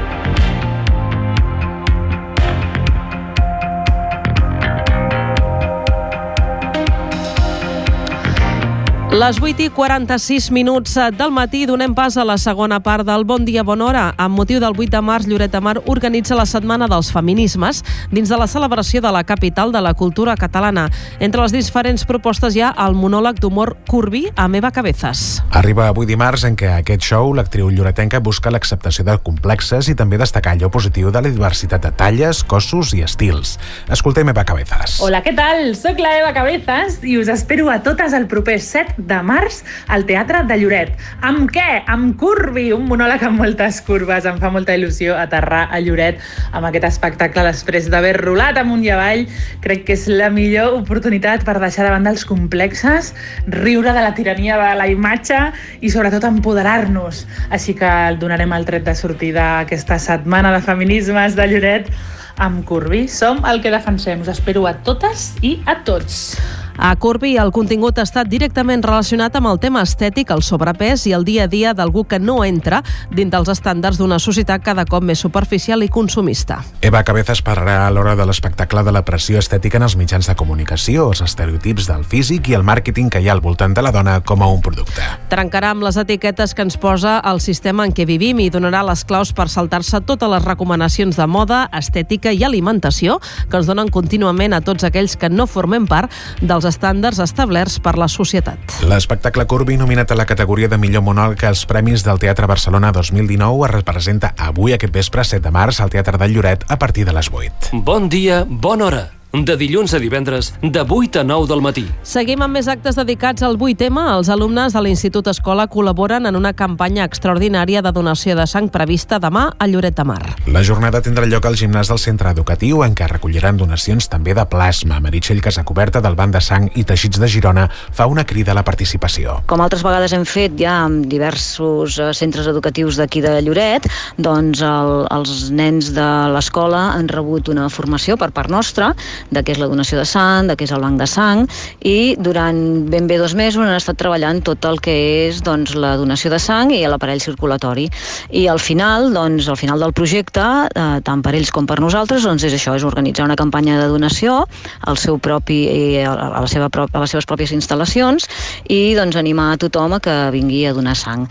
[9.10, 13.42] Les 8 i 46 minuts del matí donem pas a la segona part del Bon
[13.42, 14.02] Dia Bona Hora.
[14.14, 17.82] Amb motiu del 8 de març, Lloret de Mar organitza la Setmana dels Feminismes
[18.12, 20.84] dins de la celebració de la capital de la cultura catalana.
[21.18, 25.42] Entre les diferents propostes hi ha el monòleg d'humor Curvi a Meva Cabezas.
[25.58, 30.22] Arriba avui dimarts en què aquest show l'actriu lloretenca busca l'acceptació de complexes i també
[30.22, 33.58] destacar allò positiu de la diversitat de talles, cossos i estils.
[33.90, 35.00] Escoltem Eva Cabezas.
[35.02, 35.74] Hola, què tal?
[35.74, 40.04] Soc la Eva Cabezas i us espero a totes el proper 7 de març al
[40.08, 40.92] Teatre de Lloret.
[41.26, 41.80] Amb què?
[41.90, 44.26] Amb Curvi, un monòleg amb moltes curves.
[44.28, 46.20] Em fa molta il·lusió aterrar a Lloret
[46.52, 49.26] amb aquest espectacle després d'haver rolat amunt i avall.
[49.64, 53.12] Crec que és la millor oportunitat per deixar de banda els complexes,
[53.48, 55.40] riure de la tirania de la imatge
[55.80, 57.26] i sobretot empoderar-nos.
[57.50, 61.92] Així que el donarem el tret de sortida aquesta setmana de feminismes de Lloret
[62.40, 63.06] amb Curvi.
[63.08, 64.24] Som el que defensem.
[64.24, 66.34] Us espero a totes i a tots.
[66.82, 71.10] A Corby el contingut ha estat directament relacionat amb el tema estètic, el sobrepès i
[71.12, 72.78] el dia a dia d'algú que no entra
[73.12, 76.62] dins dels estàndards d'una societat cada cop més superficial i consumista.
[76.80, 80.34] Eva Cabezas parlarà a l'hora de l'espectacle de la pressió estètica en els mitjans de
[80.40, 83.92] comunicació, els estereotips del físic i el màrqueting que hi ha al voltant de la
[83.92, 85.04] dona com a un producte.
[85.28, 89.04] Trencarà amb les etiquetes que ens posa el sistema en què vivim i donarà les
[89.04, 93.20] claus per saltar-se totes les recomanacions de moda, estètica i alimentació
[93.50, 96.08] que ens donen contínuament a tots aquells que no formem part
[96.40, 98.80] dels estàndards establerts per la societat.
[98.88, 103.68] L'espectacle Curvi, nominat a la categoria de millor monòleg als Premis del Teatre Barcelona 2019,
[103.68, 107.16] es representa avui aquest vespre 7 de març al Teatre del Lloret a partir de
[107.16, 107.74] les 8.
[107.84, 109.06] Bon dia, bona hora.
[109.32, 111.84] De dilluns a divendres, de 8 a 9 del matí.
[112.02, 114.02] Seguim amb més actes dedicats al 8M.
[114.16, 119.20] Els alumnes de l'Institut Escola col·laboren en una campanya extraordinària de donació de sang prevista
[119.22, 120.22] demà a Lloret de Mar.
[120.50, 124.44] La jornada tindrà lloc al gimnàs del centre educatiu en què recolliran donacions també de
[124.50, 124.98] plasma.
[124.98, 128.66] Meritxell Casacoberta del Banc de Sang i Teixits de Girona fa una crida a la
[128.66, 129.38] participació.
[129.46, 133.86] Com altres vegades hem fet ja amb diversos eh, centres educatius d'aquí de Lloret,
[134.18, 138.90] doncs el, els nens de l'escola han rebut una formació per part nostra
[139.30, 141.44] de què és la donació de sang, de què és el banc de sang,
[141.84, 144.94] i durant ben bé dos mesos han estat treballant tot el que
[145.28, 147.88] és doncs, la donació de sang i l'aparell circulatori.
[148.30, 150.44] I al final, doncs, al final del projecte,
[150.74, 153.88] eh, tant per ells com per nosaltres, doncs és això, és organitzar una campanya de
[153.92, 154.44] donació
[154.88, 158.28] al seu propi, eh, a, la seva, a les seves pròpies instal·lacions
[158.68, 161.26] i doncs, animar a tothom a que vingui a donar sang.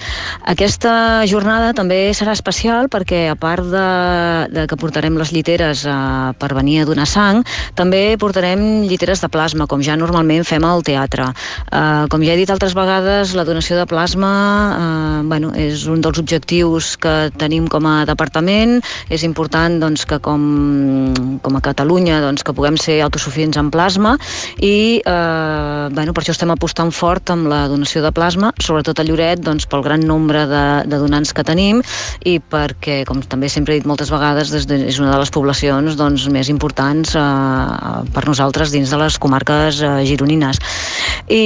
[0.52, 3.88] Aquesta jornada també serà especial perquè a part de,
[4.54, 5.98] de que portarem les lliteres eh,
[6.40, 7.44] per venir a donar sang,
[7.80, 11.30] també portarem lliteres de plasma, com ja normalment fem al teatre.
[11.72, 14.32] Eh, com ja he dit altres vegades, la donació de plasma
[14.76, 18.80] eh, bueno, és un dels objectius que tenim com a departament.
[19.10, 20.44] És important doncs, que com,
[21.44, 24.16] com a Catalunya doncs, que puguem ser autosuficients en plasma
[24.60, 29.06] i eh, bueno, per això estem apostant fort amb la donació de plasma, sobretot a
[29.08, 31.84] Lloret doncs, pel gran nombre de, de donants que tenim
[32.28, 35.32] i perquè, com també sempre he dit moltes vegades, des de, és una de les
[35.34, 37.69] poblacions doncs, més importants eh,
[38.14, 40.60] per nosaltres dins de les comarques eh, gironines.
[41.30, 41.44] I,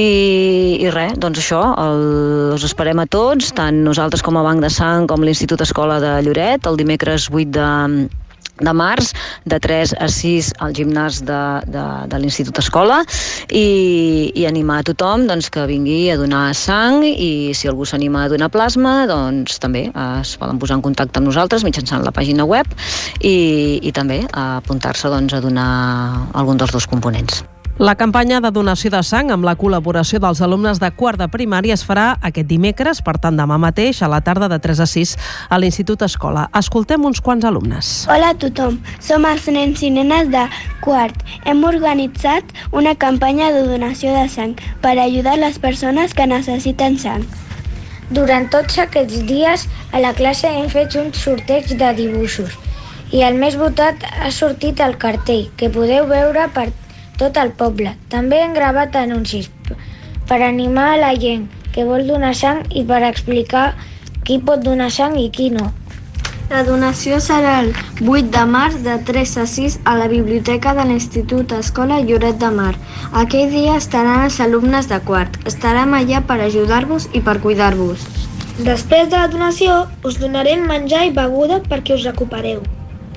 [0.80, 2.04] i res, doncs això, el,
[2.56, 6.16] us esperem a tots, tant nosaltres com a Banc de Sang com l'Institut Escola de
[6.26, 7.70] Lloret, el dimecres 8 de,
[8.60, 9.12] de març,
[9.44, 13.00] de 3 a 6 al gimnàs de, de, de l'Institut Escola
[13.50, 18.24] i, i animar a tothom doncs, que vingui a donar sang i si algú s'anima
[18.24, 22.46] a donar plasma doncs també es poden posar en contacte amb nosaltres mitjançant la pàgina
[22.46, 22.70] web
[23.20, 25.68] i, i també apuntar-se doncs, a donar
[26.34, 27.42] algun dels dos components.
[27.78, 31.74] La campanya de donació de sang amb la col·laboració dels alumnes de quart de primària
[31.74, 35.14] es farà aquest dimecres, per tant demà mateix, a la tarda de 3 a 6
[35.50, 36.44] a l'Institut Escola.
[36.54, 37.88] Escoltem uns quants alumnes.
[38.06, 40.44] Hola a tothom, som els nens i nenes de
[40.86, 41.18] quart.
[41.50, 47.26] Hem organitzat una campanya de donació de sang per ajudar les persones que necessiten sang.
[48.14, 52.54] Durant tots aquests dies a la classe hem fet un sorteig de dibuixos
[53.10, 56.70] i el més votat ha sortit el cartell, que podeu veure per
[57.20, 57.94] tot el poble.
[58.14, 59.50] També hem gravat anuncis
[60.28, 63.64] per animar a la gent que vol donar sang i per explicar
[64.24, 65.72] qui pot donar sang i qui no.
[66.50, 67.70] La donació serà el
[68.04, 72.50] 8 de març de 3 a 6 a la biblioteca de l'Institut Escola Lloret de
[72.58, 72.74] Mar.
[73.22, 75.38] Aquell dia estaran els alumnes de quart.
[75.50, 78.04] Estarem allà per ajudar-vos i per cuidar-vos.
[78.68, 82.60] Després de la donació us donarem menjar i beguda perquè us recupereu.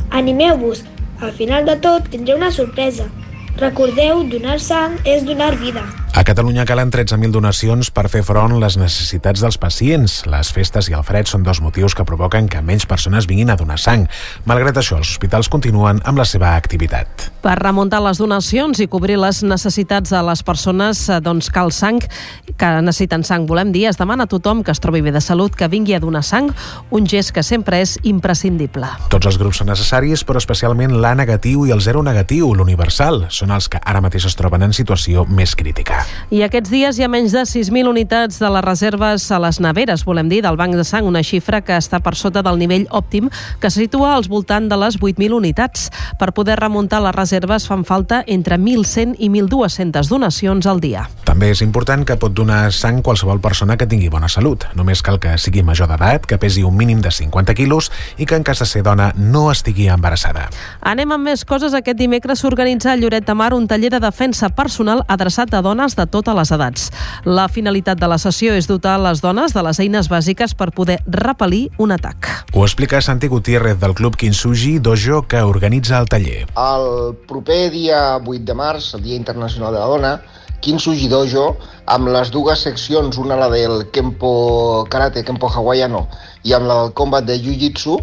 [0.09, 0.85] Animeu-vos,
[1.21, 3.11] al final de tot tindreu una sorpresa.
[3.57, 5.81] Recordeu, donar sang és donar vida.
[6.17, 10.23] A Catalunya calen 13.000 donacions per fer front a les necessitats dels pacients.
[10.25, 13.55] Les festes i el fred són dos motius que provoquen que menys persones vinguin a
[13.59, 14.07] donar sang.
[14.49, 17.27] Malgrat això, els hospitals continuen amb la seva activitat.
[17.45, 22.01] Per remuntar les donacions i cobrir les necessitats de les persones, eh, doncs cal sang,
[22.49, 25.53] que necessiten sang, volem dir, es demana a tothom que es trobi bé de salut
[25.53, 26.49] que vingui a donar sang,
[26.89, 28.89] un gest que sempre és imprescindible.
[29.13, 33.53] Tots els grups són necessaris, però especialment l'A negatiu i el zero negatiu, l'universal, són
[33.53, 36.06] els que ara mateix es troben en situació més crítica.
[36.31, 40.03] I aquests dies hi ha menys de 6.000 unitats de les reserves a les neveres,
[40.05, 43.29] volem dir, del Banc de Sang, una xifra que està per sota del nivell òptim,
[43.59, 45.89] que se situa als voltant de les 8.000 unitats.
[46.19, 51.07] Per poder remuntar les reserves fan falta entre 1.100 i 1.200 donacions al dia.
[51.27, 54.63] També és important que pot donar sang qualsevol persona que tingui bona salut.
[54.79, 58.37] Només cal que sigui major d'edat, que pesi un mínim de 50 quilos i que
[58.39, 60.47] en cas de ser dona no estigui embarassada.
[60.81, 61.75] Anem amb més coses.
[61.75, 65.96] Aquest dimecres s'organitza a Lloret de Mar un taller de defensa personal adreçat a dones
[65.97, 66.87] de totes les edats.
[67.25, 70.99] La finalitat de la sessió és dotar les dones de les eines bàsiques per poder
[71.09, 72.29] repel·lir un atac.
[72.53, 76.45] Ho explica Santi Gutiérrez del Club Kinsugi Dojo que organitza el taller.
[76.55, 80.13] El proper dia 8 de març, el Dia Internacional de la Dona,
[80.61, 81.51] Kinsugi Dojo,
[81.93, 86.07] amb les dues seccions, una la del Kempo Karate, Kempo Hawaiiano,
[86.43, 87.99] i amb la del combat de Jiu-Jitsu,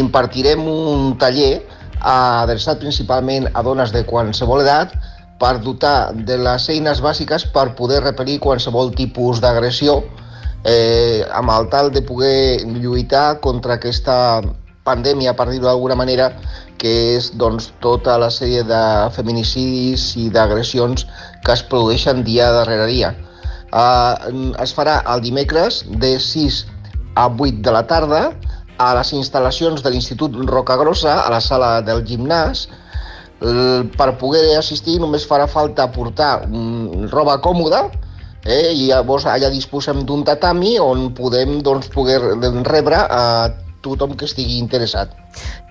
[0.00, 1.62] impartirem un taller
[2.02, 4.96] adreçat principalment a dones de qualsevol edat
[5.42, 9.98] per dotar de les eines bàsiques per poder repel·lir qualsevol tipus d'agressió
[10.62, 14.16] eh, amb el tal de poder lluitar contra aquesta
[14.86, 16.30] pandèmia, per dir-ho d'alguna manera,
[16.78, 18.82] que és doncs, tota la sèrie de
[19.16, 21.06] feminicidis i d'agressions
[21.46, 23.12] que es produeixen dia darrere dia.
[23.72, 26.62] Uh, es farà el dimecres de 6
[27.16, 28.22] a 8 de la tarda
[28.78, 32.91] a les instal·lacions de l'Institut Rocagrossa, a la sala del gimnàs, Eh,
[33.42, 37.88] Per poder assistir només farà falta portar mm, roba còmoda
[38.44, 42.20] eh, i llavors allà disposem d'un tatami on podem doncs, poder
[42.68, 43.24] rebre a
[43.82, 45.10] tothom que estigui interessat.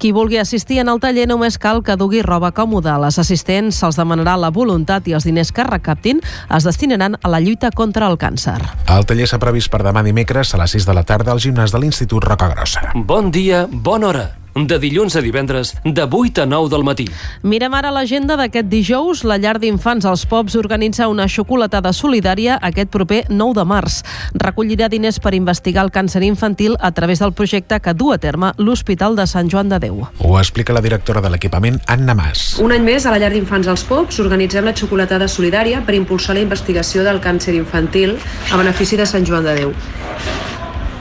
[0.02, 2.98] Qui vulgui assistir en el taller només cal que dugui roba còmoda.
[3.00, 6.20] Les assistents se'ls demanarà la voluntat i els diners que recaptin
[6.50, 8.58] es destinaran a la lluita contra el càncer.
[8.90, 11.72] El taller s'ha previst per demà dimecres a les 6 de la tarda al gimnàs
[11.72, 12.92] de l'Institut Roca Grossa.
[12.96, 14.28] Bon dia, bona hora.
[14.56, 17.06] De dilluns a divendres, de 8 a 9 del matí.
[17.44, 19.24] Mirem ara l'agenda d'aquest dijous.
[19.24, 24.02] La llar d'infants als Pops organitza una xocolatada solidària aquest proper 9 de març.
[24.36, 28.52] Recollirà diners per investigar el càncer infantil a través del projecte que du a terme
[28.58, 30.04] l'Hospital de Sant Joan de Déu.
[30.20, 32.60] Ho explica la directora de l'equipament, Anna Mas.
[32.60, 36.36] Un any més, a la llar d'infants als Pops, organitzem la xocolatada solidària per impulsar
[36.36, 38.18] la investigació del càncer infantil
[38.52, 39.74] a benefici de Sant Joan de Déu.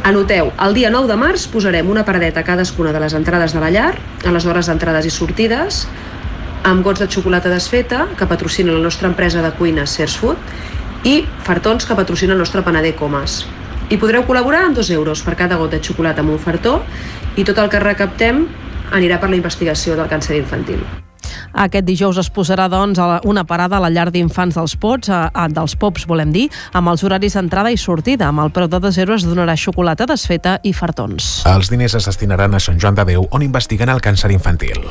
[0.03, 3.61] Anoteu, el dia 9 de març posarem una paradeta a cadascuna de les entrades de
[3.61, 3.91] la llar,
[4.25, 5.83] a les hores d'entrades i sortides,
[6.65, 10.41] amb gots de xocolata desfeta, que patrocina la nostra empresa de cuina Sears Food,
[11.05, 13.45] i fartons que patrocina el nostre panader Comas.
[13.93, 16.79] I podreu col·laborar amb 2 euros per cada got de xocolata amb un fartó
[17.37, 18.47] i tot el que recaptem
[18.97, 21.10] anirà per la investigació del càncer infantil.
[21.53, 25.49] Aquest dijous es posarà doncs una parada a la llar d'infants dels Pots, a, a,
[25.49, 28.29] dels Pops volem dir, amb els horaris d'entrada i sortida.
[28.31, 31.41] Amb el preu de 2 euros es donarà xocolata desfeta i fartons.
[31.51, 34.85] Els diners es destinaran a Sant Joan de Déu, on investiguen el càncer infantil.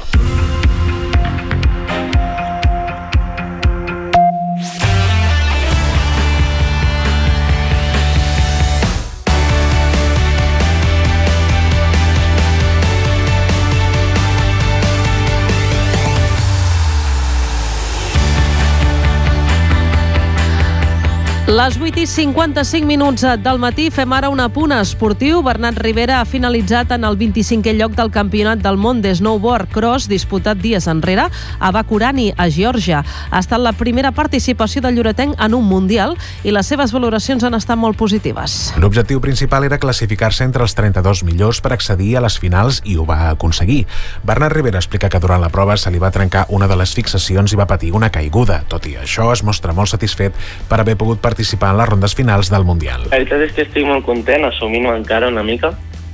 [21.49, 25.39] Les 8 i 55 minuts del matí fem ara un apunt esportiu.
[25.41, 30.05] Bernat Rivera ha finalitzat en el 25è lloc del Campionat del món de snowboard cross
[30.05, 31.25] disputat dies enrere
[31.57, 32.99] a Bakurani, a Geòrgia.
[33.31, 36.13] Ha estat la primera participació del lloretenc en un Mundial
[36.45, 38.75] i les seves valoracions han estat molt positives.
[38.77, 43.07] L'objectiu principal era classificar-se entre els 32 millors per accedir a les finals i ho
[43.09, 43.87] va aconseguir.
[44.21, 47.57] Bernat Rivera explica que durant la prova se li va trencar una de les fixacions
[47.57, 48.61] i va patir una caiguda.
[48.69, 50.37] Tot i això, es mostra molt satisfet
[50.69, 53.05] per haver pogut participar en les rondes finals del Mundial.
[53.09, 55.71] La veritat és que estic molt content, assumint-ho encara una mica.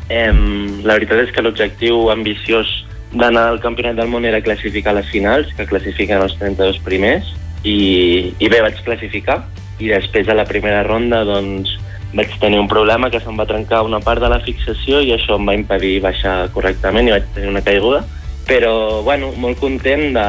[0.10, 2.70] Em, la veritat és que l'objectiu ambiciós
[3.12, 7.32] d'anar al Campionat del Món era classificar les finals, que classifiquen els 32 primers,
[7.64, 9.42] i, i bé, vaig classificar.
[9.80, 11.74] I després a la primera ronda doncs,
[12.16, 15.40] vaig tenir un problema que se'm va trencar una part de la fixació i això
[15.40, 18.06] em va impedir baixar correctament i vaig tenir una caiguda.
[18.46, 20.28] Però, bueno, molt content de,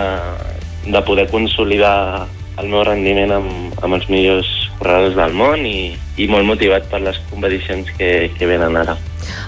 [0.89, 2.27] de poder consolidar
[2.57, 4.49] el meu rendiment amb, amb els millors
[4.79, 8.97] corredors del món i, i molt motivat per les competicions que, que venen ara.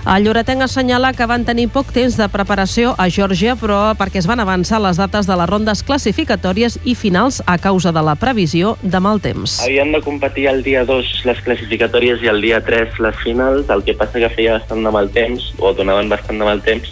[0.09, 4.29] El Lloretenc assenyala que van tenir poc temps de preparació a Geòrgia, però perquè es
[4.31, 8.77] van avançar les dates de les rondes classificatòries i finals a causa de la previsió
[8.83, 9.59] de mal temps.
[9.65, 13.85] Havien de competir el dia 2 les classificatòries i el dia 3 les finals, el
[13.85, 16.91] que passa que feia bastant de mal temps, o donaven bastant de mal temps,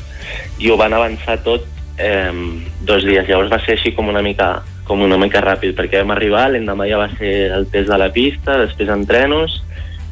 [0.59, 1.66] i ho van avançar tot
[1.99, 2.32] eh,
[2.87, 3.28] dos dies.
[3.28, 6.89] Llavors va ser així com una mica com una mica ràpid, perquè vam arribar, l'endemà
[6.89, 9.61] ja va ser el test de la pista, després entrenos,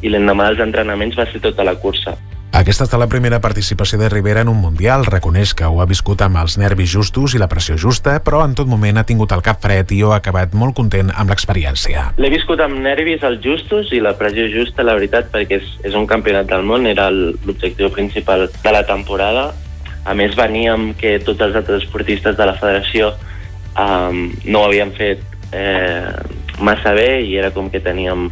[0.02, 2.16] i l'endemà dels entrenaments va ser tota la cursa.
[2.54, 5.02] Aquesta ha estat la primera participació de Rivera en un Mundial.
[5.08, 8.54] Reconeix que ho ha viscut amb els nervis justos i la pressió justa, però en
[8.54, 12.04] tot moment ha tingut el cap fred i ho ha acabat molt content amb l'experiència.
[12.14, 15.98] L'he viscut amb nervis els justos i la pressió justa, la veritat, perquè és, és
[15.98, 19.48] un campionat del món, era l'objectiu principal de la temporada.
[20.06, 23.16] A més, veníem que tots els altres esportistes de la federació
[23.78, 25.22] um, no ho havien fet
[25.52, 26.10] eh,
[26.60, 28.28] massa bé i era com que teníem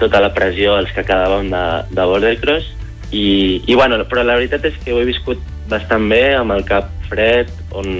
[0.00, 2.70] tota la pressió els que acabàvem de, de bordercross
[3.10, 6.64] i, i bueno, però la veritat és que ho he viscut bastant bé amb el
[6.66, 7.90] cap fred on,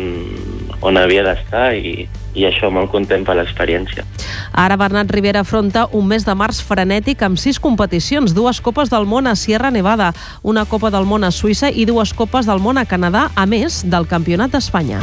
[0.86, 4.06] on havia d'estar i, i això molt content per l'experiència.
[4.54, 9.06] Ara Bernat Rivera afronta un mes de març frenètic amb sis competicions, dues Copes del
[9.10, 10.12] Món a Sierra Nevada,
[10.42, 13.82] una Copa del Món a Suïssa i dues Copes del Món a Canadà, a més
[13.86, 15.02] del Campionat d'Espanya.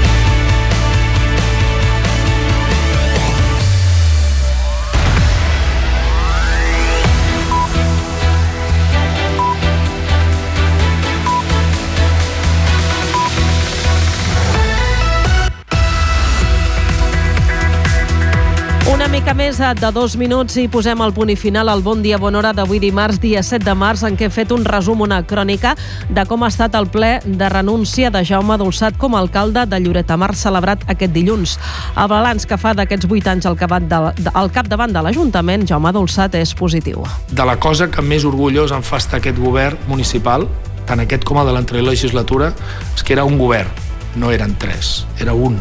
[19.48, 22.50] Més de dos minuts i posem el punt i final al Bon Dia Bona Hora
[22.52, 25.72] d'avui dimarts, dia 7 de març, en què he fet un resum, una crònica
[26.12, 29.80] de com ha estat el ple de renúncia de Jaume Dolçat com a alcalde de
[29.80, 31.54] Lloret Mar celebrat aquest dilluns.
[31.96, 35.96] El balanç que fa d'aquests 8 anys al capdavant de, al capdavant de l'Ajuntament, Jaume
[35.96, 37.08] Dolçat, és positiu.
[37.32, 40.44] de la cosa que més orgullós em fa estar aquest govern municipal,
[40.92, 42.52] tant aquest com el de l'anterior legislatura,
[42.98, 43.72] és que era un govern,
[44.18, 45.56] no eren tres, era un.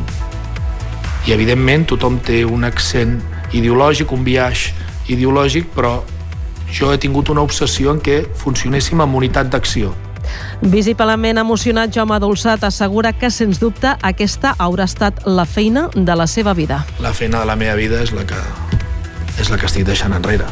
[1.27, 4.75] i evidentment tothom té un accent ideològic, un viatge
[5.13, 6.01] ideològic, però
[6.73, 9.93] jo he tingut una obsessió en què funcionéssim amb unitat d'acció.
[10.61, 16.27] Visiblement emocionat, Jaume Dolçat assegura que, sens dubte, aquesta haurà estat la feina de la
[16.27, 16.83] seva vida.
[17.01, 18.41] La feina de la meva vida és la que,
[19.39, 20.49] és la que estic deixant enrere.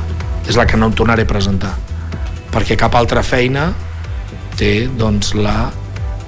[0.48, 1.72] És la que no em tornaré a presentar.
[2.54, 3.72] Perquè cap altra feina
[4.58, 5.72] té doncs, la,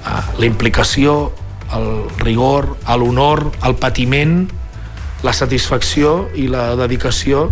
[0.03, 1.31] la implicació,
[1.77, 1.87] el
[2.23, 4.47] rigor, l'honor, el patiment,
[5.25, 7.47] la satisfacció i la dedicació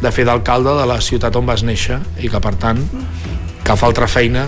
[0.00, 2.80] de fer d'alcalde de la ciutat on vas néixer i que per tant
[3.66, 4.46] cap altra feina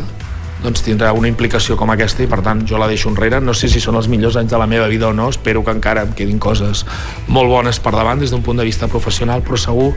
[0.62, 3.68] doncs tindrà una implicació com aquesta i per tant jo la deixo enrere, no sé
[3.68, 6.12] si són els millors anys de la meva vida o no, espero que encara em
[6.16, 6.84] quedin coses
[7.26, 9.90] molt bones per davant des d'un punt de vista professional, però segur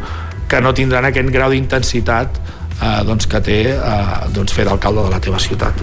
[0.49, 2.41] que no tindran aquest grau d'intensitat
[2.82, 4.05] eh, doncs, que té eh,
[4.36, 5.80] doncs, fer d'alcalde de la teva ciutat.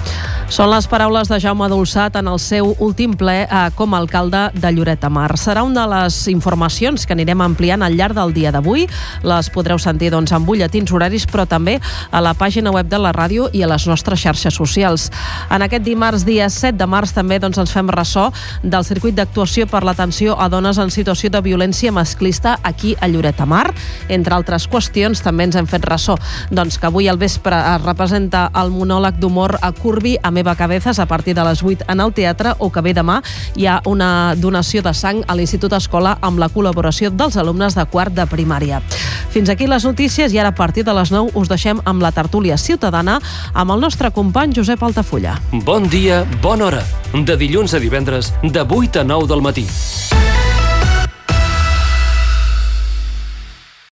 [0.52, 4.42] Són les paraules de Jaume Dolçat en el seu últim ple eh, com a alcalde
[4.52, 5.30] de Lloret de Mar.
[5.40, 8.84] Serà una de les informacions que anirem ampliant al llarg del dia d'avui.
[9.24, 11.78] Les podreu sentir doncs, en butlletins horaris, però també
[12.10, 15.08] a la pàgina web de la ràdio i a les nostres xarxes socials.
[15.48, 18.28] En aquest dimarts, dia 7 de març, també doncs, ens fem ressò
[18.62, 23.40] del circuit d'actuació per l'atenció a dones en situació de violència masclista aquí a Lloret
[23.40, 23.70] de Mar.
[24.12, 26.18] Entre altres qüestions, també ens hem fet ressò
[26.50, 30.98] doncs, que avui al vespre es representa el monòleg d'humor a Curvi a Meva Cabezas
[30.98, 33.20] a partir de les 8 en el teatre o que bé demà
[33.54, 37.84] hi ha una donació de sang a l'Institut Escola amb la col·laboració dels alumnes de
[37.86, 38.82] quart de primària.
[39.30, 42.10] Fins aquí les notícies i ara a partir de les 9 us deixem amb la
[42.10, 43.20] tertúlia ciutadana
[43.54, 45.38] amb el nostre company Josep Altafulla.
[45.62, 46.82] Bon dia, bona hora.
[47.14, 49.68] De dilluns a divendres, de 8 a 9 del matí.